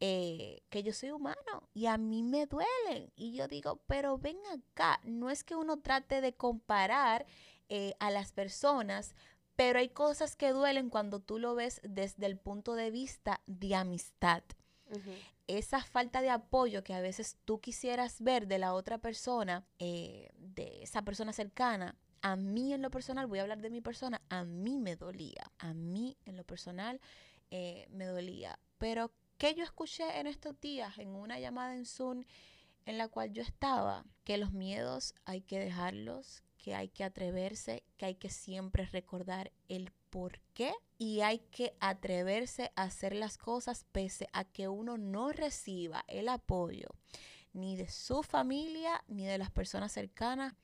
eh, 0.00 0.62
que 0.68 0.82
yo 0.82 0.92
soy 0.92 1.10
humano 1.10 1.70
y 1.72 1.86
a 1.86 1.96
mí 1.96 2.22
me 2.22 2.46
duelen. 2.46 3.10
Y 3.16 3.32
yo 3.32 3.48
digo, 3.48 3.80
pero 3.86 4.18
ven 4.18 4.38
acá, 4.52 5.00
no 5.04 5.30
es 5.30 5.42
que 5.44 5.56
uno 5.56 5.78
trate 5.78 6.20
de 6.20 6.34
comparar 6.34 7.26
eh, 7.68 7.94
a 7.98 8.10
las 8.10 8.32
personas, 8.32 9.14
pero 9.56 9.78
hay 9.78 9.88
cosas 9.88 10.36
que 10.36 10.50
duelen 10.50 10.90
cuando 10.90 11.20
tú 11.20 11.38
lo 11.38 11.54
ves 11.54 11.80
desde 11.82 12.26
el 12.26 12.36
punto 12.36 12.74
de 12.74 12.90
vista 12.90 13.40
de 13.46 13.74
amistad. 13.74 14.42
Esa 15.46 15.82
falta 15.82 16.20
de 16.20 16.30
apoyo 16.30 16.84
que 16.84 16.94
a 16.94 17.00
veces 17.00 17.38
tú 17.44 17.60
quisieras 17.60 18.20
ver 18.20 18.46
de 18.46 18.58
la 18.58 18.74
otra 18.74 18.98
persona, 18.98 19.66
eh, 19.78 20.30
de 20.56 20.82
esa 20.82 21.02
persona 21.02 21.32
cercana, 21.32 21.94
a 22.22 22.34
mí 22.34 22.72
en 22.72 22.82
lo 22.82 22.90
personal, 22.90 23.26
voy 23.28 23.38
a 23.38 23.42
hablar 23.42 23.60
de 23.60 23.70
mi 23.70 23.80
persona, 23.80 24.20
a 24.28 24.44
mí 24.44 24.78
me 24.78 24.96
dolía. 24.96 25.52
A 25.58 25.74
mí 25.74 26.16
en 26.24 26.36
lo 26.36 26.44
personal 26.44 27.00
eh, 27.50 27.86
me 27.90 28.06
dolía. 28.06 28.58
Pero 28.78 29.12
que 29.38 29.54
yo 29.54 29.62
escuché 29.62 30.18
en 30.18 30.26
estos 30.26 30.60
días 30.60 30.98
en 30.98 31.10
una 31.10 31.38
llamada 31.38 31.74
en 31.74 31.86
Zoom 31.86 32.24
en 32.86 32.98
la 32.98 33.08
cual 33.08 33.32
yo 33.32 33.42
estaba, 33.42 34.04
que 34.24 34.38
los 34.38 34.52
miedos 34.52 35.14
hay 35.24 35.42
que 35.42 35.58
dejarlos, 35.58 36.42
que 36.58 36.74
hay 36.74 36.88
que 36.88 37.04
atreverse, 37.04 37.84
que 37.96 38.06
hay 38.06 38.14
que 38.14 38.30
siempre 38.30 38.86
recordar 38.86 39.52
el 39.68 39.92
por 40.10 40.40
qué 40.54 40.72
y 40.98 41.20
hay 41.20 41.40
que 41.50 41.76
atreverse 41.80 42.72
a 42.76 42.84
hacer 42.84 43.14
las 43.14 43.38
cosas 43.38 43.84
pese 43.92 44.28
a 44.32 44.44
que 44.44 44.68
uno 44.68 44.96
no 44.98 45.32
reciba 45.32 46.04
el 46.08 46.28
apoyo 46.28 46.88
ni 47.56 47.76
de 47.76 47.88
su 47.88 48.22
familia 48.22 49.02
ni 49.08 49.26
de 49.26 49.38
las 49.38 49.50
personas 49.50 49.92
cercanas. 49.92 50.54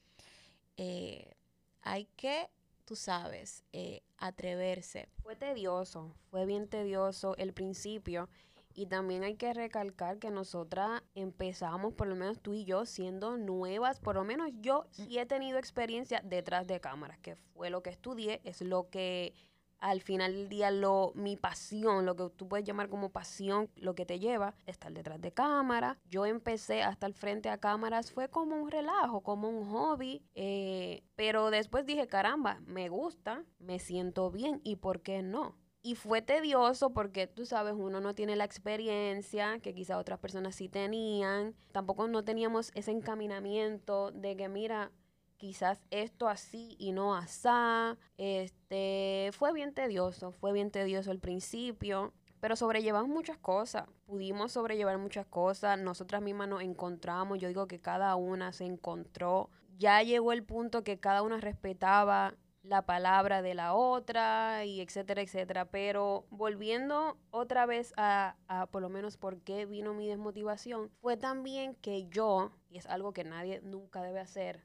Eh, 0.77 1.35
hay 1.81 2.07
que, 2.17 2.51
tú 2.85 2.95
sabes, 2.95 3.65
eh, 3.73 4.03
atreverse. 4.19 5.09
Fue 5.23 5.35
tedioso, 5.35 6.15
fue 6.31 6.47
bien 6.47 6.69
tedioso 6.69 7.37
el 7.39 7.53
principio 7.53 8.29
y 8.75 8.87
también 8.87 9.23
hay 9.23 9.35
que 9.35 9.53
recalcar 9.53 10.19
que 10.19 10.31
nosotras 10.31 11.03
empezamos, 11.15 11.93
por 11.93 12.07
lo 12.07 12.17
menos 12.17 12.41
tú 12.41 12.55
y 12.55 12.65
yo, 12.65 12.87
siendo 12.87 13.37
nuevas. 13.37 14.01
Por 14.01 14.15
lo 14.15 14.25
menos 14.25 14.51
yo 14.61 14.87
sí 14.91 15.19
he 15.19 15.27
tenido 15.27 15.59
experiencia 15.59 16.23
detrás 16.25 16.67
de 16.67 16.81
cámaras, 16.81 17.19
que 17.19 17.37
fue 17.37 17.71
lo 17.71 17.83
que 17.83 17.91
estudié, 17.91 18.41
es 18.45 18.63
lo 18.63 18.89
que 18.89 19.35
al 19.83 20.01
final 20.01 20.33
del 20.33 20.49
día 20.49 20.71
lo 20.71 21.13
mi 21.17 21.37
pasión, 21.37 22.07
lo 22.07 22.15
que 22.15 22.31
tú 22.37 22.49
puedes 22.49 22.65
llamar 22.65 22.89
como 22.89 23.11
pasión, 23.11 23.69
lo 23.75 23.95
que 23.95 24.07
te 24.07 24.21
lleva 24.21 24.55
estar 24.65 24.93
detrás 24.93 25.21
de 25.21 25.33
cámara. 25.33 25.99
Yo 26.09 26.25
empecé 26.25 26.83
hasta 26.83 27.07
el 27.07 27.15
frente 27.15 27.51
a 27.51 27.59
cámaras, 27.59 28.13
fue 28.13 28.29
como 28.29 28.55
un 28.55 28.71
relajo, 28.71 29.23
como 29.23 29.49
un 29.49 29.69
hobby, 29.69 30.23
eh, 30.35 31.03
pero 31.17 31.51
después 31.51 31.85
dije, 31.85 32.07
caramba, 32.07 32.61
me 32.65 32.89
gusta, 32.89 33.45
me 33.59 33.81
siento 33.81 34.31
bien 34.31 34.61
y 34.63 34.77
¿por 34.77 35.03
qué 35.03 35.21
no? 35.21 35.57
Y 35.85 35.97
fue 35.97 36.23
tedioso 36.23 36.93
porque, 36.93 37.27
tú 37.27 37.45
sabes, 37.45 37.75
uno 37.77 38.01
no 38.01 38.15
tiene 38.15 38.37
la 38.37 38.45
experiencia 38.45 39.59
que 39.59 39.75
quizá 39.75 39.99
otras 39.99 40.21
personas 40.21 40.55
sí 40.55 40.69
tenían. 40.69 41.57
Tampoco 41.73 42.07
no 42.07 42.23
teníamos 42.23 42.71
ese 42.77 42.93
encaminamiento 42.93 44.13
de 44.13 44.37
que, 44.37 44.49
mira, 44.49 44.93
quizás 45.43 45.83
esto 45.91 46.29
así 46.29 46.77
y 46.79 46.93
no 46.93 47.17
asá. 47.17 47.99
Este, 48.17 49.31
fue 49.33 49.53
bien 49.53 49.75
tedioso, 49.75 50.31
fue 50.31 50.53
bien 50.53 50.71
tedioso 50.71 51.11
al 51.11 51.19
principio. 51.19 52.13
Pero 52.39 52.55
sobrellevamos 52.55 53.09
muchas 53.09 53.39
cosas, 53.39 53.89
pudimos 54.05 54.53
sobrellevar 54.53 54.99
muchas 54.99 55.27
cosas, 55.27 55.79
nosotras 55.81 56.23
mismas 56.23 56.49
nos 56.49 56.63
encontramos, 56.63 57.39
yo 57.39 57.49
digo 57.49 57.67
que 57.69 57.81
cada 57.81 58.15
una 58.17 58.53
se 58.53 58.65
encontró, 58.65 59.49
ya 59.79 60.03
llegó 60.03 60.33
el 60.33 60.43
punto 60.43 60.83
que 60.83 60.99
cada 60.99 61.23
una 61.23 61.39
respetaba 61.39 62.35
la 62.63 62.83
palabra 62.83 63.43
de 63.43 63.55
la 63.55 63.75
otra 63.75 64.65
y 64.65 64.81
etcétera, 64.81 65.23
etcétera. 65.23 65.71
Pero 65.71 66.27
volviendo 66.31 67.17
otra 67.31 67.67
vez 67.67 67.95
a, 67.97 68.37
a, 68.47 68.67
por 68.67 68.83
lo 68.83 68.89
menos 68.89 69.17
por 69.17 69.41
qué 69.41 69.67
vino 69.67 69.95
mi 69.95 70.09
desmotivación, 70.09 70.91
fue 71.01 71.17
también 71.17 71.75
que 71.77 72.09
yo, 72.09 72.53
y 72.69 72.79
es 72.79 72.87
algo 72.87 73.13
que 73.13 73.25
nadie 73.25 73.61
nunca 73.63 74.03
debe 74.03 74.21
hacer, 74.21 74.65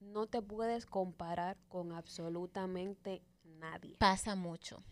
no 0.00 0.26
te 0.26 0.42
puedes 0.42 0.86
comparar 0.86 1.56
con 1.68 1.92
absolutamente 1.92 3.22
nadie. 3.44 3.96
Pasa 3.98 4.34
mucho. 4.34 4.82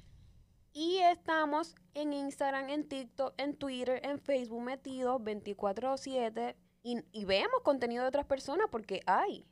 Y 0.72 0.98
estamos 0.98 1.74
en 1.94 2.12
Instagram, 2.12 2.68
en 2.68 2.86
TikTok, 2.86 3.34
en 3.38 3.56
Twitter, 3.56 4.00
en 4.04 4.18
Facebook 4.18 4.62
metidos 4.62 5.22
24/7 5.22 6.54
y, 6.82 6.98
y 7.12 7.24
vemos 7.24 7.62
contenido 7.62 8.02
de 8.02 8.08
otras 8.08 8.26
personas 8.26 8.66
porque 8.70 9.00
hay. 9.06 9.46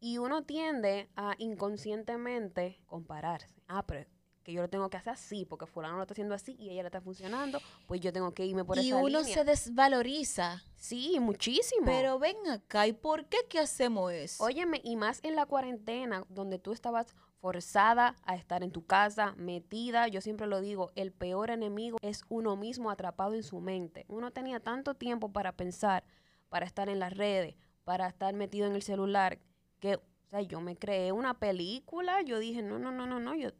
Y 0.00 0.18
uno 0.18 0.44
tiende 0.44 1.10
a 1.16 1.34
inconscientemente 1.38 2.80
compararse. 2.86 3.62
Ah, 3.68 3.84
pero 3.86 4.06
que 4.44 4.52
yo 4.52 4.62
lo 4.62 4.68
tengo 4.68 4.88
que 4.90 4.98
hacer 4.98 5.14
así, 5.14 5.44
porque 5.44 5.66
fulano 5.66 5.96
lo 5.96 6.02
está 6.02 6.12
haciendo 6.12 6.34
así 6.34 6.54
y 6.58 6.70
ella 6.70 6.82
le 6.82 6.88
está 6.88 7.00
funcionando, 7.00 7.60
pues 7.86 8.00
yo 8.00 8.12
tengo 8.12 8.32
que 8.34 8.44
irme 8.44 8.64
por 8.64 8.78
esa 8.78 8.84
línea. 8.84 9.00
Y 9.00 9.04
uno 9.04 9.24
se 9.24 9.42
desvaloriza. 9.42 10.62
Sí, 10.76 11.18
muchísimo. 11.18 11.86
Pero 11.86 12.18
ven 12.18 12.36
acá, 12.48 12.86
¿y 12.86 12.92
por 12.92 13.24
qué 13.24 13.38
que 13.48 13.58
hacemos 13.58 14.12
eso? 14.12 14.44
Óyeme, 14.44 14.80
y 14.84 14.96
más 14.96 15.20
en 15.24 15.34
la 15.34 15.46
cuarentena, 15.46 16.24
donde 16.28 16.58
tú 16.58 16.72
estabas 16.72 17.16
forzada 17.40 18.16
a 18.24 18.36
estar 18.36 18.62
en 18.62 18.70
tu 18.70 18.86
casa, 18.86 19.34
metida, 19.36 20.08
yo 20.08 20.20
siempre 20.20 20.46
lo 20.46 20.60
digo, 20.60 20.92
el 20.94 21.10
peor 21.12 21.50
enemigo 21.50 21.98
es 22.02 22.22
uno 22.28 22.56
mismo 22.56 22.90
atrapado 22.90 23.34
en 23.34 23.42
su 23.42 23.60
mente. 23.60 24.04
Uno 24.08 24.30
tenía 24.30 24.60
tanto 24.60 24.94
tiempo 24.94 25.32
para 25.32 25.52
pensar, 25.52 26.04
para 26.48 26.66
estar 26.66 26.88
en 26.88 26.98
las 26.98 27.14
redes, 27.14 27.56
para 27.84 28.08
estar 28.08 28.34
metido 28.34 28.66
en 28.66 28.74
el 28.74 28.82
celular, 28.82 29.38
que, 29.80 29.96
o 29.96 30.28
sea, 30.30 30.40
yo 30.42 30.60
me 30.60 30.76
creé 30.76 31.12
una 31.12 31.38
película, 31.38 32.22
yo 32.22 32.38
dije, 32.38 32.62
no, 32.62 32.78
no, 32.78 32.92
no, 32.92 33.06
no, 33.06 33.20
no, 33.20 33.34
yo, 33.34 33.50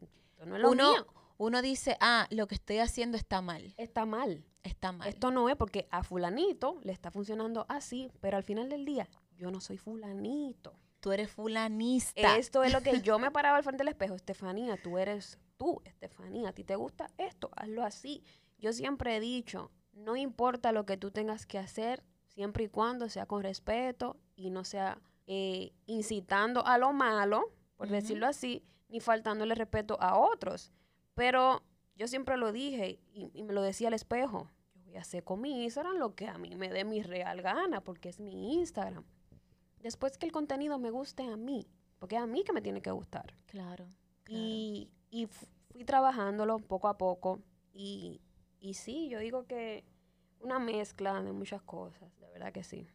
no 0.43 0.55
es 0.55 0.61
lo 0.61 0.71
uno, 0.71 0.91
mío. 0.93 1.07
uno 1.37 1.61
dice, 1.61 1.97
ah, 1.99 2.27
lo 2.29 2.47
que 2.47 2.55
estoy 2.55 2.79
haciendo 2.79 3.17
está 3.17 3.41
mal. 3.41 3.73
Está 3.77 4.05
mal. 4.05 4.43
Está 4.63 4.91
mal. 4.91 5.07
Esto 5.07 5.31
no 5.31 5.49
es 5.49 5.55
porque 5.55 5.87
a 5.91 6.03
fulanito 6.03 6.79
le 6.83 6.91
está 6.91 7.11
funcionando 7.11 7.65
así, 7.69 8.11
pero 8.19 8.37
al 8.37 8.43
final 8.43 8.69
del 8.69 8.85
día 8.85 9.07
yo 9.35 9.51
no 9.51 9.61
soy 9.61 9.77
fulanito. 9.77 10.73
Tú 10.99 11.11
eres 11.11 11.29
fulanista. 11.29 12.35
Esto 12.37 12.63
es 12.63 12.73
lo 12.73 12.81
que 12.81 13.01
yo 13.01 13.19
me 13.19 13.29
paraba 13.31 13.57
al 13.57 13.63
frente 13.63 13.83
del 13.83 13.89
espejo. 13.89 14.15
Estefanía, 14.15 14.75
tú 14.81 14.97
eres 14.97 15.39
tú, 15.57 15.81
Estefanía. 15.85 16.49
¿A 16.49 16.53
ti 16.53 16.63
te 16.63 16.75
gusta 16.75 17.07
esto? 17.17 17.51
Hazlo 17.55 17.83
así. 17.83 18.23
Yo 18.57 18.73
siempre 18.73 19.15
he 19.15 19.19
dicho, 19.19 19.71
no 19.93 20.15
importa 20.15 20.71
lo 20.71 20.85
que 20.85 20.97
tú 20.97 21.11
tengas 21.11 21.45
que 21.45 21.59
hacer, 21.59 22.03
siempre 22.27 22.65
y 22.65 22.67
cuando 22.69 23.09
sea 23.09 23.25
con 23.25 23.43
respeto 23.43 24.17
y 24.35 24.49
no 24.49 24.63
sea 24.63 24.99
eh, 25.27 25.73
incitando 25.85 26.65
a 26.65 26.77
lo 26.77 26.93
malo, 26.93 27.51
por 27.77 27.89
decirlo 27.89 28.27
así, 28.27 28.63
ni 28.95 29.01
faltándole 29.01 29.55
respeto 29.55 29.97
a 29.99 30.17
otros. 30.17 30.71
Pero 31.15 31.61
yo 31.97 32.07
siempre 32.07 32.37
lo 32.37 32.53
dije 32.53 32.97
y, 33.13 33.29
y 33.33 33.43
me 33.43 33.51
lo 33.53 33.61
decía 33.61 33.89
al 33.89 33.93
espejo. 33.93 34.49
Yo 34.73 34.83
voy 34.85 34.95
a 34.95 35.01
hacer 35.01 35.23
con 35.25 35.41
mi 35.41 35.65
Instagram 35.65 35.97
lo 35.97 36.15
que 36.15 36.27
a 36.27 36.37
mí 36.37 36.55
me 36.55 36.69
dé 36.69 36.85
mi 36.85 37.01
real 37.03 37.41
gana, 37.41 37.81
porque 37.81 38.07
es 38.07 38.19
mi 38.21 38.53
Instagram. 38.55 39.03
Después 39.79 40.17
que 40.17 40.25
el 40.25 40.31
contenido 40.31 40.79
me 40.79 40.91
guste 40.91 41.23
a 41.23 41.35
mí, 41.35 41.67
porque 41.99 42.15
es 42.15 42.21
a 42.21 42.25
mí 42.25 42.43
que 42.45 42.53
me 42.53 42.61
tiene 42.61 42.81
que 42.81 42.91
gustar. 42.91 43.35
Claro. 43.47 43.85
claro. 44.23 44.41
Y, 44.41 44.89
y 45.11 45.25
fu- 45.25 45.45
fui 45.71 45.83
trabajándolo 45.83 46.59
poco 46.59 46.87
a 46.87 46.97
poco. 46.97 47.41
Y, 47.73 48.21
y 48.61 48.75
sí, 48.75 49.09
yo 49.09 49.19
digo 49.19 49.45
que 49.45 49.83
una 50.39 50.59
mezcla 50.59 51.21
de 51.21 51.33
muchas 51.33 51.61
cosas, 51.63 52.17
de 52.21 52.29
verdad 52.29 52.53
que 52.53 52.63
sí. 52.63 52.87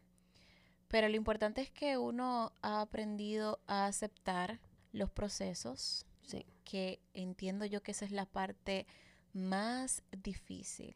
Pero 0.87 1.07
lo 1.09 1.15
importante 1.15 1.61
es 1.61 1.69
que 1.71 1.97
uno 1.99 2.53
ha 2.63 2.81
aprendido 2.81 3.59
a 3.67 3.85
aceptar 3.85 4.59
los 4.91 5.09
procesos, 5.11 6.05
Sí. 6.23 6.45
que 6.63 6.99
entiendo 7.13 7.65
yo 7.65 7.81
que 7.83 7.91
esa 7.91 8.05
es 8.05 8.11
la 8.11 8.25
parte 8.25 8.85
más 9.33 10.03
difícil. 10.11 10.95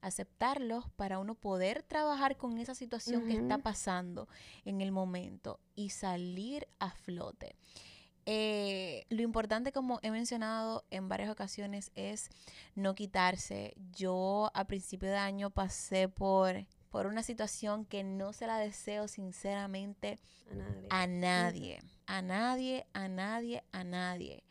Aceptarlos 0.00 0.90
para 0.96 1.18
uno 1.18 1.34
poder 1.34 1.82
trabajar 1.82 2.36
con 2.36 2.58
esa 2.58 2.74
situación 2.74 3.26
que 3.26 3.34
está 3.34 3.58
pasando 3.58 4.28
en 4.64 4.80
el 4.80 4.92
momento 4.92 5.60
y 5.74 5.90
salir 5.90 6.66
a 6.78 6.90
flote. 6.90 7.56
Eh, 8.26 9.04
lo 9.10 9.22
importante, 9.22 9.72
como 9.72 9.98
he 10.02 10.10
mencionado 10.10 10.84
en 10.90 11.08
varias 11.08 11.30
ocasiones, 11.30 11.90
es 11.94 12.30
no 12.74 12.94
quitarse. 12.94 13.74
Yo 13.94 14.50
a 14.54 14.64
principio 14.66 15.08
de 15.10 15.16
año 15.16 15.50
pasé 15.50 16.08
por, 16.08 16.64
por 16.94 17.06
una 17.06 17.24
situación 17.24 17.86
que 17.86 18.04
no 18.04 18.32
se 18.32 18.46
la 18.46 18.56
deseo 18.56 19.08
sinceramente 19.08 20.20
A 20.48 20.54
nadie. 20.54 20.88
a 20.90 21.06
nadie, 21.08 21.80
a 22.06 22.22
nadie, 22.22 22.86
a 22.92 23.08
nadie, 23.08 23.64
a 23.72 23.82
nadie. 23.82 24.44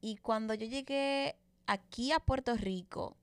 Y 0.00 0.16
cuando 0.16 0.54
yo 0.54 0.64
llegué 0.64 1.36
aquí 1.66 2.12
a 2.12 2.18
Puerto 2.18 2.56
Rico, 2.56 3.14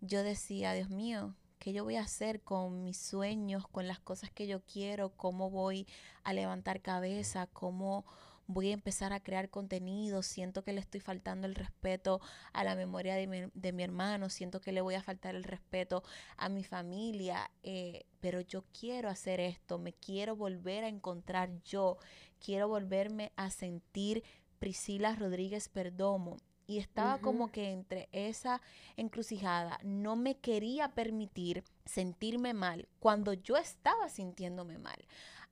yo 0.00 0.24
decía, 0.24 0.72
Dios 0.72 0.90
mío, 0.90 1.36
¿qué 1.60 1.72
yo 1.72 1.84
voy 1.84 1.94
a 1.94 2.00
hacer 2.00 2.40
con 2.40 2.82
mis 2.82 2.96
sueños, 2.96 3.68
con 3.68 3.86
las 3.86 4.00
cosas 4.00 4.32
que 4.32 4.48
yo 4.48 4.60
quiero? 4.62 5.10
¿Cómo 5.10 5.48
voy 5.48 5.86
a 6.24 6.32
levantar 6.32 6.82
cabeza? 6.82 7.46
¿Cómo 7.46 8.04
voy 8.46 8.70
a 8.70 8.74
empezar 8.74 9.12
a 9.12 9.20
crear 9.20 9.50
contenido? 9.50 10.22
Siento 10.22 10.62
que 10.62 10.72
le 10.72 10.80
estoy 10.80 11.00
faltando 11.00 11.46
el 11.46 11.54
respeto 11.54 12.20
a 12.52 12.64
la 12.64 12.74
memoria 12.74 13.14
de 13.14 13.26
mi, 13.26 13.42
de 13.54 13.72
mi 13.72 13.82
hermano, 13.82 14.30
siento 14.30 14.60
que 14.60 14.72
le 14.72 14.80
voy 14.80 14.94
a 14.94 15.02
faltar 15.02 15.34
el 15.34 15.44
respeto 15.44 16.02
a 16.36 16.48
mi 16.48 16.64
familia, 16.64 17.50
eh, 17.62 18.06
pero 18.20 18.40
yo 18.40 18.64
quiero 18.78 19.08
hacer 19.08 19.40
esto, 19.40 19.78
me 19.78 19.92
quiero 19.92 20.36
volver 20.36 20.84
a 20.84 20.88
encontrar 20.88 21.50
yo, 21.64 21.98
quiero 22.38 22.68
volverme 22.68 23.32
a 23.36 23.50
sentir 23.50 24.22
Priscila 24.58 25.14
Rodríguez 25.14 25.68
Perdomo. 25.68 26.38
Y 26.68 26.78
estaba 26.78 27.18
como 27.18 27.52
que 27.52 27.70
entre 27.70 28.08
esa 28.10 28.60
encrucijada, 28.96 29.78
no 29.84 30.16
me 30.16 30.38
quería 30.38 30.88
permitir 30.88 31.62
sentirme 31.84 32.54
mal 32.54 32.88
cuando 32.98 33.34
yo 33.34 33.56
estaba 33.56 34.08
sintiéndome 34.08 34.76
mal. 34.76 34.96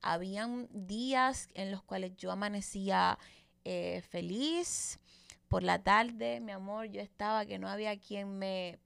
Habían 0.06 0.68
días 0.70 1.48
en 1.54 1.70
los 1.70 1.82
cuales 1.82 2.14
yo 2.16 2.30
amanecía 2.30 3.18
eh, 3.64 4.02
feliz, 4.10 4.98
por 5.48 5.62
la 5.62 5.82
tarde, 5.82 6.40
mi 6.40 6.52
amor, 6.52 6.86
yo 6.86 7.00
estaba 7.00 7.46
que 7.46 7.58
no 7.58 7.68
había 7.68 7.98
quien 7.98 8.38
me 8.38 8.78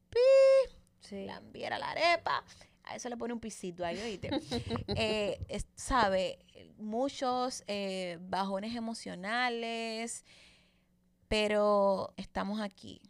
Sí. 1.00 1.24
lambiera 1.24 1.78
la 1.78 1.90
arepa. 1.90 2.44
A 2.84 2.94
eso 2.96 3.08
le 3.08 3.16
pone 3.16 3.32
un 3.34 3.40
pisito 3.40 3.84
ahí, 3.84 3.98
oíste. 3.98 4.30
Eh, 4.96 5.44
es- 5.48 5.66
sabe, 5.74 6.38
muchos 6.76 7.64
eh, 7.66 8.18
bajones 8.20 8.76
emocionales, 8.76 10.24
pero 11.26 12.12
estamos 12.16 12.60
aquí. 12.60 13.00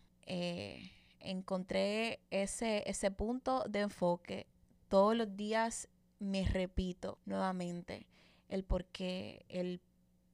Encontré 1.21 2.21
ese, 2.31 2.83
ese 2.89 3.11
punto 3.11 3.65
de 3.69 3.81
enfoque. 3.81 4.47
Todos 4.89 5.15
los 5.17 5.37
días 5.37 5.89
me 6.19 6.45
repito 6.45 7.19
nuevamente 7.25 8.07
el 8.49 8.65
por 8.65 8.85
qué, 8.87 9.45
el 9.49 9.81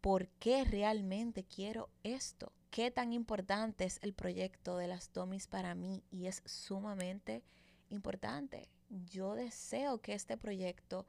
por 0.01 0.29
qué 0.29 0.65
realmente 0.65 1.45
quiero 1.45 1.89
esto. 2.03 2.53
Qué 2.71 2.91
tan 2.91 3.13
importante 3.13 3.85
es 3.85 3.99
el 4.03 4.15
proyecto 4.15 4.77
de 4.77 4.89
las 4.89 5.13
Domis 5.13 5.47
para 5.47 5.75
mí 5.75 6.03
y 6.11 6.27
es 6.27 6.43
sumamente 6.45 7.43
importante. 7.91 8.69
Yo 8.89 9.35
deseo 9.35 10.01
que 10.01 10.15
este 10.15 10.37
proyecto 10.37 11.07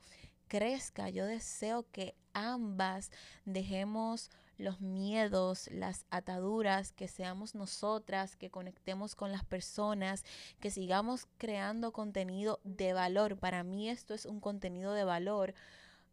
crezca, 0.47 1.09
yo 1.09 1.25
deseo 1.25 1.85
que 1.91 2.15
ambas 2.33 3.11
dejemos 3.45 4.29
los 4.57 4.79
miedos, 4.81 5.69
las 5.71 6.05
ataduras, 6.09 6.91
que 6.93 7.07
seamos 7.07 7.55
nosotras, 7.55 8.35
que 8.35 8.49
conectemos 8.49 9.15
con 9.15 9.31
las 9.31 9.43
personas, 9.43 10.23
que 10.59 10.71
sigamos 10.71 11.27
creando 11.37 11.91
contenido 11.91 12.59
de 12.63 12.93
valor. 12.93 13.37
Para 13.37 13.63
mí 13.63 13.89
esto 13.89 14.13
es 14.13 14.25
un 14.25 14.39
contenido 14.39 14.93
de 14.93 15.03
valor. 15.03 15.53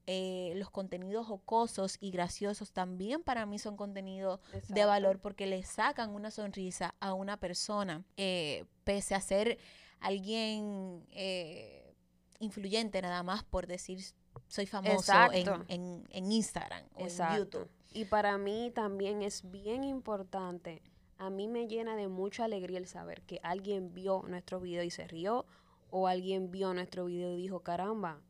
Eh, 0.09 0.55
los 0.57 0.68
contenidos 0.71 1.29
jocosos 1.29 1.97
y 2.01 2.11
graciosos 2.11 2.73
también 2.73 3.23
para 3.23 3.47
mí 3.47 3.61
son 3.61 3.77
contenido 3.77 4.40
de 4.68 4.85
valor 4.85 5.21
porque 5.21 5.47
le 5.47 5.62
sacan 5.62 6.11
una 6.11 6.33
sonrisa 6.33 6.97
a 6.99 7.14
una 7.14 7.37
persona, 7.37 8.03
eh, 8.16 8.64
pese 8.83 9.14
a 9.14 9.21
ser 9.21 9.59
alguien 10.01 11.07
eh, 11.12 11.95
influyente 12.40 13.01
nada 13.01 13.23
más 13.23 13.45
por 13.45 13.68
decir 13.68 14.01
soy 14.49 14.66
famoso 14.66 14.97
en, 15.33 15.45
en- 15.68 16.07
en 16.11 16.33
Instagram 16.33 16.85
o 16.95 17.01
en. 17.33 17.38
YouTube. 17.38 17.68
Y 17.92 18.05
para 18.07 18.38
mí 18.38 18.71
también 18.75 19.23
es 19.23 19.51
bien 19.51 19.85
importante. 19.85 20.83
A 21.18 21.31
mí 21.31 21.47
me 21.49 21.68
llena 21.68 21.95
de 21.95 22.09
mucha 22.09 22.45
alegría 22.45 22.79
el 22.79 22.87
saber 22.87 23.23
que 23.23 23.38
alguien 23.42 23.92
vio 23.95 24.23
nuestro 24.27 24.61
video 24.61 24.83
y 24.83 24.90
se 24.90 25.07
rió, 25.07 25.45
o 25.90 26.09
alguien 26.09 26.51
vio 26.51 26.73
nuestro 26.75 27.05
video 27.05 27.33
y 27.33 27.37
dijo, 27.37 27.61
caramba, 27.61 28.21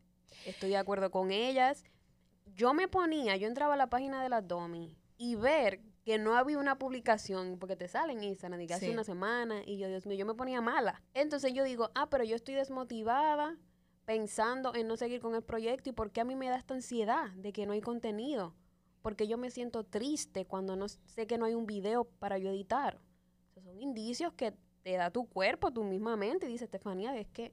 estoy 0.47 0.71
de 0.71 0.77
acuerdo 0.79 1.11
con 1.11 1.31
ellas. 1.31 1.85
Yo 2.55 2.75
me 2.75 2.89
ponía, 2.89 3.37
yo 3.37 3.47
entraba 3.47 3.75
a 3.75 3.77
la 3.77 3.89
página 3.89 4.23
de 4.23 4.29
las 4.29 4.47
Domi 4.47 4.97
y 5.17 5.37
ver 5.37 5.81
que 6.05 6.19
no 6.19 6.37
había 6.37 6.59
una 6.59 6.77
publicación, 6.79 7.57
porque 7.61 7.77
te 7.77 7.87
sale 7.87 8.13
en 8.13 8.25
Instagram, 8.25 8.61
y 8.63 8.67
que 8.67 8.75
hace 8.75 8.87
una 8.91 9.05
semana, 9.05 9.63
y 9.65 9.79
yo, 9.79 9.87
Dios 9.89 10.05
mío, 10.05 10.19
yo 10.19 10.27
me 10.27 10.35
ponía 10.35 10.61
mala. 10.61 11.01
Entonces 11.15 11.55
yo 11.55 11.63
digo, 11.63 11.93
ah, 11.95 12.11
pero 12.11 12.25
yo 12.25 12.35
estoy 12.35 12.55
desmotivada 12.57 13.57
pensando 14.05 14.75
en 14.75 14.89
no 14.89 14.97
seguir 14.97 15.21
con 15.21 15.35
el 15.35 15.43
proyecto, 15.43 15.91
¿y 15.91 15.93
por 15.93 16.11
qué 16.11 16.21
a 16.21 16.25
mí 16.25 16.37
me 16.37 16.49
da 16.49 16.57
esta 16.57 16.75
ansiedad 16.75 17.31
de 17.33 17.53
que 17.53 17.67
no 17.67 17.73
hay 17.73 17.81
contenido? 17.81 18.55
Porque 19.01 19.27
yo 19.27 19.39
me 19.39 19.51
siento 19.51 19.85
triste 19.85 20.45
cuando 20.45 20.77
no 20.77 20.89
sé 20.89 21.27
que 21.27 21.39
no 21.39 21.45
hay 21.45 21.55
un 21.55 21.67
video 21.67 22.05
para 22.05 22.39
yo 22.39 22.51
editar. 22.51 23.01
O 23.51 23.55
sea, 23.55 23.63
son 23.63 23.81
indicios 23.81 24.33
que 24.35 24.55
te 24.83 24.97
da 24.97 25.11
tu 25.11 25.27
cuerpo, 25.27 25.73
tu 25.73 25.85
misma 25.85 26.17
mente, 26.17 26.49
y 26.49 26.53
dice 26.53 26.65
Estefanía, 26.65 27.17
es 27.17 27.29
que, 27.29 27.53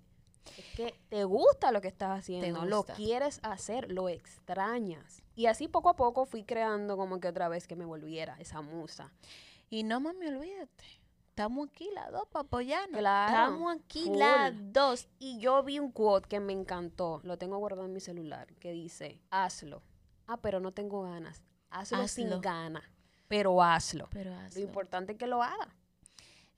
es 0.58 0.66
que 0.76 0.96
te 1.10 1.24
gusta 1.24 1.72
lo 1.72 1.82
que 1.82 1.88
estás 1.88 2.20
haciendo, 2.20 2.66
lo 2.66 2.84
quieres 2.84 3.40
hacer, 3.44 3.92
lo 3.92 4.10
extrañas. 4.10 5.24
Y 5.36 5.46
así 5.46 5.68
poco 5.68 5.90
a 5.90 5.96
poco 5.96 6.26
fui 6.26 6.44
creando 6.44 6.98
como 6.98 7.20
que 7.20 7.28
otra 7.28 7.50
vez 7.50 7.68
que 7.68 7.76
me 7.76 7.86
volviera 7.86 8.36
esa 8.40 8.62
musa. 8.62 9.14
Y 9.70 9.84
no 9.84 10.00
mami, 10.00 10.28
olvídate. 10.28 10.99
Estamos 11.40 11.70
aquí 11.70 11.90
las 11.96 12.12
dos 12.12 12.28
para 12.30 12.44
apoyarnos. 12.44 13.00
Claro, 13.00 13.32
Estamos 13.32 13.76
aquí 13.78 14.04
full. 14.08 14.18
las 14.18 14.54
dos. 14.74 15.08
Y 15.20 15.40
yo 15.40 15.64
vi 15.64 15.80
un 15.80 15.90
quote 15.94 16.28
que 16.28 16.42
me 16.42 16.52
encantó, 16.52 17.22
lo 17.24 17.38
tengo 17.38 17.58
guardado 17.60 17.86
en 17.86 17.94
mi 17.94 18.02
celular, 18.02 18.54
que 18.56 18.74
dice, 18.74 19.22
hazlo. 19.30 19.82
Ah, 20.28 20.36
pero 20.36 20.60
no 20.60 20.74
tengo 20.74 21.02
ganas. 21.04 21.42
Hazlo, 21.70 22.00
Hazlo. 22.00 22.08
sin 22.10 22.42
gana, 22.42 22.84
pero 23.30 23.64
hazlo. 23.64 24.10
Pero 24.12 24.32
Lo 24.32 24.38
hazlo. 24.38 24.60
importante 24.60 25.14
es 25.14 25.18
que 25.18 25.28
lo 25.28 25.42
haga. 25.42 25.74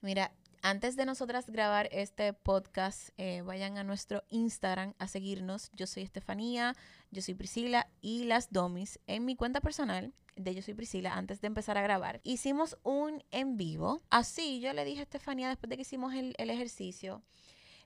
Mira, 0.00 0.32
antes 0.62 0.94
de 0.96 1.04
nosotras 1.04 1.46
grabar 1.50 1.88
este 1.90 2.32
podcast, 2.32 3.10
eh, 3.16 3.42
vayan 3.42 3.78
a 3.78 3.84
nuestro 3.84 4.22
Instagram 4.28 4.94
a 4.98 5.08
seguirnos. 5.08 5.70
Yo 5.74 5.86
soy 5.86 6.04
Estefanía, 6.04 6.74
yo 7.10 7.20
soy 7.20 7.34
Priscila 7.34 7.88
y 8.00 8.24
las 8.24 8.52
Domis 8.52 9.00
en 9.06 9.24
mi 9.24 9.34
cuenta 9.34 9.60
personal 9.60 10.12
de 10.36 10.54
Yo 10.54 10.62
soy 10.62 10.74
Priscila 10.74 11.14
antes 11.14 11.40
de 11.40 11.48
empezar 11.48 11.76
a 11.76 11.82
grabar. 11.82 12.20
Hicimos 12.22 12.78
un 12.84 13.22
en 13.32 13.56
vivo. 13.56 14.00
Así 14.08 14.60
yo 14.60 14.72
le 14.72 14.84
dije 14.84 15.00
a 15.00 15.02
Estefanía 15.02 15.48
después 15.48 15.68
de 15.68 15.76
que 15.76 15.82
hicimos 15.82 16.14
el, 16.14 16.34
el 16.38 16.48
ejercicio, 16.48 17.22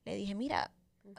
le 0.05 0.15
dije, 0.15 0.35
mira, 0.35 0.71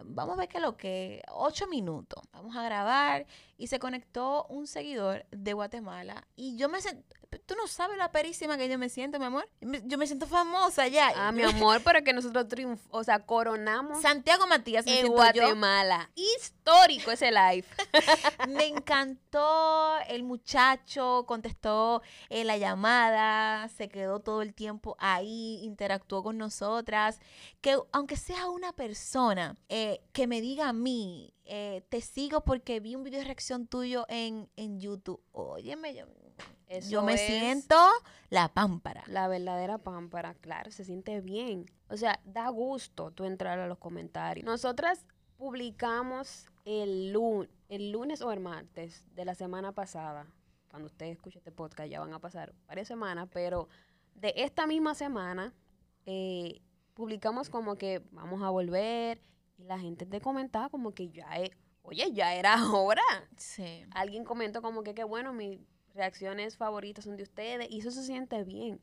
vamos 0.05 0.35
a 0.35 0.39
ver 0.41 0.47
qué 0.49 0.59
lo 0.59 0.77
que, 0.77 1.23
ocho 1.31 1.65
minutos, 1.67 2.23
vamos 2.31 2.55
a 2.55 2.61
grabar. 2.63 3.25
Y 3.57 3.67
se 3.67 3.79
conectó 3.79 4.45
un 4.45 4.67
seguidor 4.67 5.25
de 5.31 5.53
Guatemala 5.53 6.27
y 6.35 6.55
yo 6.55 6.69
me 6.69 6.77
sent- 6.79 7.03
tú 7.37 7.55
no 7.55 7.67
sabes 7.67 7.97
la 7.97 8.11
perísima 8.11 8.57
que 8.57 8.69
yo 8.69 8.77
me 8.77 8.89
siento, 8.89 9.19
mi 9.19 9.25
amor. 9.25 9.47
Yo 9.61 9.97
me 9.97 10.07
siento 10.07 10.27
famosa 10.27 10.87
ya. 10.87 11.11
Ah, 11.15 11.31
mi 11.31 11.43
amor, 11.43 11.81
pero 11.83 12.03
que 12.03 12.13
nosotros 12.13 12.47
triunf 12.47 12.81
o 12.89 13.03
sea, 13.03 13.19
coronamos 13.25 14.01
Santiago 14.01 14.47
Matías 14.47 14.85
me 14.85 14.99
en 14.99 15.07
yo. 15.07 15.11
Guatemala. 15.13 16.09
Histórico 16.15 17.11
ese 17.11 17.31
live. 17.31 17.65
Me 18.47 18.67
encantó 18.67 19.97
el 20.07 20.23
muchacho, 20.23 21.25
contestó 21.27 22.01
eh, 22.29 22.43
la 22.43 22.57
llamada, 22.57 23.67
se 23.69 23.89
quedó 23.89 24.19
todo 24.19 24.41
el 24.41 24.53
tiempo 24.53 24.95
ahí, 24.99 25.59
interactuó 25.63 26.23
con 26.23 26.37
nosotras. 26.37 27.19
Que 27.61 27.77
aunque 27.91 28.15
sea 28.15 28.49
una 28.49 28.73
persona 28.73 29.57
eh, 29.69 30.01
que 30.13 30.27
me 30.27 30.41
diga 30.41 30.69
a 30.69 30.73
mí, 30.73 31.33
eh, 31.45 31.83
te 31.89 32.01
sigo 32.01 32.41
porque 32.43 32.79
vi 32.79 32.95
un 32.95 33.03
video 33.03 33.19
de 33.19 33.25
reacción 33.25 33.67
tuyo 33.67 34.05
en, 34.09 34.49
en 34.55 34.79
YouTube. 34.79 35.21
Óyeme, 35.31 35.95
yo, 35.95 36.05
Eso 36.67 36.89
yo 36.89 37.01
me 37.03 37.13
es 37.13 37.21
siento 37.21 37.75
la 38.29 38.49
pámpara. 38.49 39.03
La 39.07 39.27
verdadera 39.27 39.77
pámpara, 39.77 40.33
claro, 40.35 40.69
se 40.71 40.83
siente 40.83 41.21
bien. 41.21 41.65
O 41.89 41.95
sea, 41.95 42.19
da 42.25 42.49
gusto 42.49 43.11
tú 43.11 43.23
entrar 43.23 43.57
a 43.59 43.67
los 43.67 43.77
comentarios. 43.77 44.45
Nosotras 44.45 45.05
publicamos 45.37 46.45
el, 46.65 47.13
lu- 47.13 47.47
el 47.69 47.91
lunes 47.91 48.21
o 48.21 48.31
el 48.31 48.39
martes 48.41 49.05
de 49.15 49.23
la 49.25 49.33
semana 49.33 49.71
pasada. 49.71 50.27
Cuando 50.69 50.87
ustedes 50.87 51.13
escuchen 51.13 51.39
este 51.39 51.51
podcast 51.51 51.89
ya 51.89 51.99
van 52.01 52.13
a 52.13 52.19
pasar 52.19 52.53
varias 52.67 52.87
semanas, 52.87 53.29
pero 53.31 53.69
de 54.13 54.33
esta 54.35 54.67
misma 54.67 54.93
semana 54.93 55.53
eh, 56.05 56.61
publicamos 56.93 57.49
como 57.49 57.77
que 57.77 58.03
vamos 58.11 58.43
a 58.43 58.49
volver 58.49 59.21
y 59.57 59.63
la 59.63 59.79
gente 59.79 60.05
te 60.05 60.19
comentaba 60.21 60.69
como 60.69 60.91
que 60.93 61.09
ya 61.09 61.25
es, 61.37 61.51
oye, 61.81 62.11
ya 62.11 62.35
era 62.35 62.55
hora. 62.73 63.01
Sí. 63.37 63.85
Alguien 63.91 64.25
comentó 64.25 64.61
como 64.61 64.83
que 64.83 64.93
qué 64.93 65.03
bueno, 65.05 65.33
mis 65.33 65.59
reacciones 65.97 66.55
favoritas 66.55 67.05
son 67.05 67.17
de 67.17 67.23
ustedes 67.23 67.67
y 67.69 67.79
eso 67.79 67.91
se 67.91 68.03
siente 68.03 68.43
bien. 68.43 68.79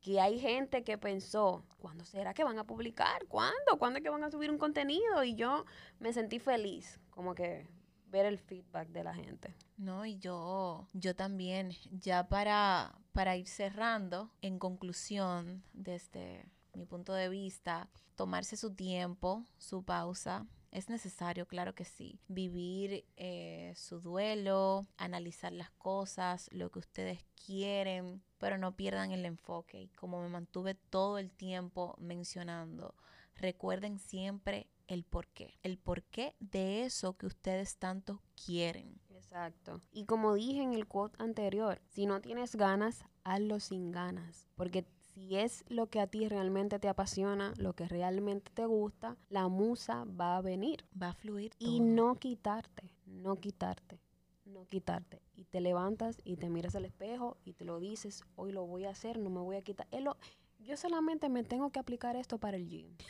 Que 0.00 0.20
hay 0.20 0.38
gente 0.38 0.84
que 0.84 0.98
pensó, 0.98 1.64
¿cuándo 1.78 2.04
será 2.04 2.34
que 2.34 2.44
van 2.44 2.58
a 2.58 2.64
publicar? 2.64 3.26
¿Cuándo? 3.26 3.78
¿Cuándo 3.78 3.98
es 3.98 4.02
que 4.02 4.10
van 4.10 4.24
a 4.24 4.30
subir 4.30 4.50
un 4.50 4.58
contenido? 4.58 5.22
Y 5.24 5.34
yo 5.34 5.64
me 5.98 6.12
sentí 6.12 6.38
feliz, 6.38 7.00
como 7.10 7.34
que 7.34 7.68
ver 8.08 8.26
el 8.26 8.38
feedback 8.38 8.88
de 8.88 9.04
la 9.04 9.14
gente. 9.14 9.54
No, 9.76 10.06
y 10.06 10.16
yo, 10.18 10.88
yo 10.92 11.14
también, 11.14 11.72
ya 11.90 12.28
para, 12.28 12.98
para 13.12 13.36
ir 13.36 13.48
cerrando, 13.48 14.30
en 14.42 14.58
conclusión, 14.58 15.64
desde 15.72 16.46
mi 16.72 16.86
punto 16.86 17.12
de 17.12 17.28
vista, 17.28 17.88
tomarse 18.14 18.56
su 18.56 18.74
tiempo, 18.74 19.44
su 19.58 19.82
pausa, 19.82 20.46
es 20.76 20.90
necesario, 20.90 21.46
claro 21.46 21.74
que 21.74 21.86
sí. 21.86 22.20
Vivir 22.28 23.06
eh, 23.16 23.72
su 23.76 23.98
duelo, 23.98 24.86
analizar 24.98 25.50
las 25.50 25.70
cosas, 25.70 26.50
lo 26.52 26.70
que 26.70 26.80
ustedes 26.80 27.24
quieren, 27.46 28.22
pero 28.36 28.58
no 28.58 28.76
pierdan 28.76 29.10
el 29.10 29.24
enfoque. 29.24 29.80
Y 29.80 29.88
como 29.88 30.20
me 30.20 30.28
mantuve 30.28 30.74
todo 30.74 31.16
el 31.16 31.30
tiempo 31.30 31.96
mencionando, 31.98 32.94
recuerden 33.36 33.98
siempre 33.98 34.68
el 34.86 35.04
porqué, 35.04 35.58
el 35.62 35.78
porqué 35.78 36.36
de 36.40 36.84
eso 36.84 37.16
que 37.16 37.24
ustedes 37.24 37.78
tanto 37.78 38.20
quieren. 38.44 39.00
Exacto. 39.08 39.80
Y 39.92 40.04
como 40.04 40.34
dije 40.34 40.60
en 40.62 40.74
el 40.74 40.86
quote 40.86 41.16
anterior, 41.22 41.80
si 41.88 42.04
no 42.04 42.20
tienes 42.20 42.54
ganas, 42.54 43.02
hazlo 43.24 43.60
sin 43.60 43.92
ganas. 43.92 44.46
Porque 44.56 44.86
si 45.16 45.34
es 45.36 45.64
lo 45.68 45.86
que 45.88 45.98
a 46.00 46.06
ti 46.06 46.28
realmente 46.28 46.78
te 46.78 46.88
apasiona, 46.88 47.54
lo 47.56 47.72
que 47.72 47.88
realmente 47.88 48.50
te 48.52 48.66
gusta, 48.66 49.16
la 49.30 49.48
musa 49.48 50.04
va 50.04 50.36
a 50.36 50.42
venir. 50.42 50.84
Va 51.00 51.08
a 51.08 51.14
fluir 51.14 51.52
Y 51.58 51.80
no 51.80 52.16
quitarte, 52.16 52.92
no 53.06 53.36
quitarte, 53.36 53.98
no 54.44 54.66
quitarte. 54.66 55.22
Y 55.34 55.44
te 55.46 55.62
levantas 55.62 56.20
y 56.22 56.36
te 56.36 56.50
miras 56.50 56.74
al 56.76 56.84
espejo 56.84 57.38
y 57.46 57.54
te 57.54 57.64
lo 57.64 57.80
dices, 57.80 58.24
hoy 58.34 58.52
lo 58.52 58.66
voy 58.66 58.84
a 58.84 58.90
hacer, 58.90 59.18
no 59.18 59.30
me 59.30 59.40
voy 59.40 59.56
a 59.56 59.62
quitar. 59.62 59.88
Es 59.90 60.02
lo- 60.02 60.18
yo 60.66 60.76
solamente 60.76 61.28
me 61.28 61.44
tengo 61.44 61.70
que 61.70 61.78
aplicar 61.78 62.16
esto 62.16 62.38
para 62.38 62.56
el 62.56 62.68
gym. 62.68 62.88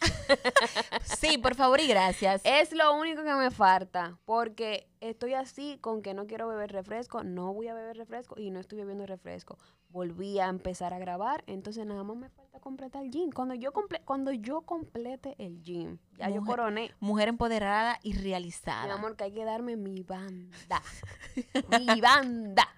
Sí, 1.19 1.39
por 1.39 1.55
favor 1.55 1.81
y 1.81 1.87
gracias. 1.87 2.43
Es 2.45 2.73
lo 2.73 2.93
único 2.95 3.23
que 3.23 3.33
me 3.35 3.51
falta, 3.51 4.19
porque 4.25 4.89
estoy 5.01 5.35
así 5.35 5.79
con 5.81 6.03
que 6.03 6.15
no 6.15 6.27
quiero 6.27 6.49
beber 6.49 6.73
refresco, 6.73 7.23
no 7.23 7.55
voy 7.55 7.69
a 7.69 7.75
beber 7.75 7.97
refresco 7.97 8.35
y 8.39 8.51
no 8.51 8.59
estoy 8.59 8.79
bebiendo 8.79 9.07
refresco. 9.07 9.57
Volví 9.89 10.41
a 10.41 10.47
empezar 10.49 10.93
a 10.93 10.99
grabar, 10.99 11.45
entonces 11.47 11.87
nada 11.87 12.03
más 12.03 12.17
me 12.17 12.29
falta 12.29 12.59
completar 12.61 13.05
el 13.05 13.11
gym. 13.11 13.31
Cuando 13.31 13.55
yo, 13.55 13.73
comple 13.73 14.01
cuando 14.05 14.33
yo 14.33 14.63
complete 14.63 15.37
el 15.39 15.63
gym, 15.63 15.99
ya 16.19 16.29
yo 16.29 16.43
coroné. 16.43 16.93
Mujer 17.01 17.29
empoderada 17.29 17.99
y 18.03 18.13
Mi 18.13 18.21
realizada. 18.21 18.93
amor, 18.95 19.17
que 19.17 19.25
hay 19.25 19.33
que 19.33 19.45
darme 19.45 19.77
mi 19.77 20.03
banda. 20.03 20.83
mi 21.79 22.01
banda. 22.01 22.69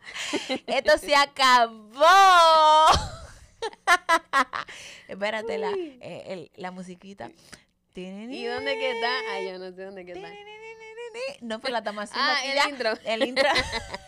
Esto 0.66 0.98
se 0.98 1.16
acabó. 1.16 2.04
Espérate, 5.08 5.58
la, 5.58 5.70
eh, 5.70 6.22
el- 6.26 6.50
la 6.56 6.70
musiquita. 6.70 7.30
¿Y 7.94 8.44
dónde 8.46 8.78
que 8.78 8.92
está? 8.92 9.10
Ay, 9.32 9.48
yo 9.48 9.58
no 9.58 9.72
sé 9.74 9.82
dónde 9.82 10.04
que 10.04 10.12
está. 10.12 10.28
No, 11.40 11.58
pero 11.60 11.72
la 11.72 11.78
estamos 11.78 12.04
haciendo 12.04 12.30
Ah, 12.30 12.44
el 12.44 12.54
ya. 12.54 12.68
intro. 12.68 12.92
El 13.04 13.26
intro. 13.26 13.48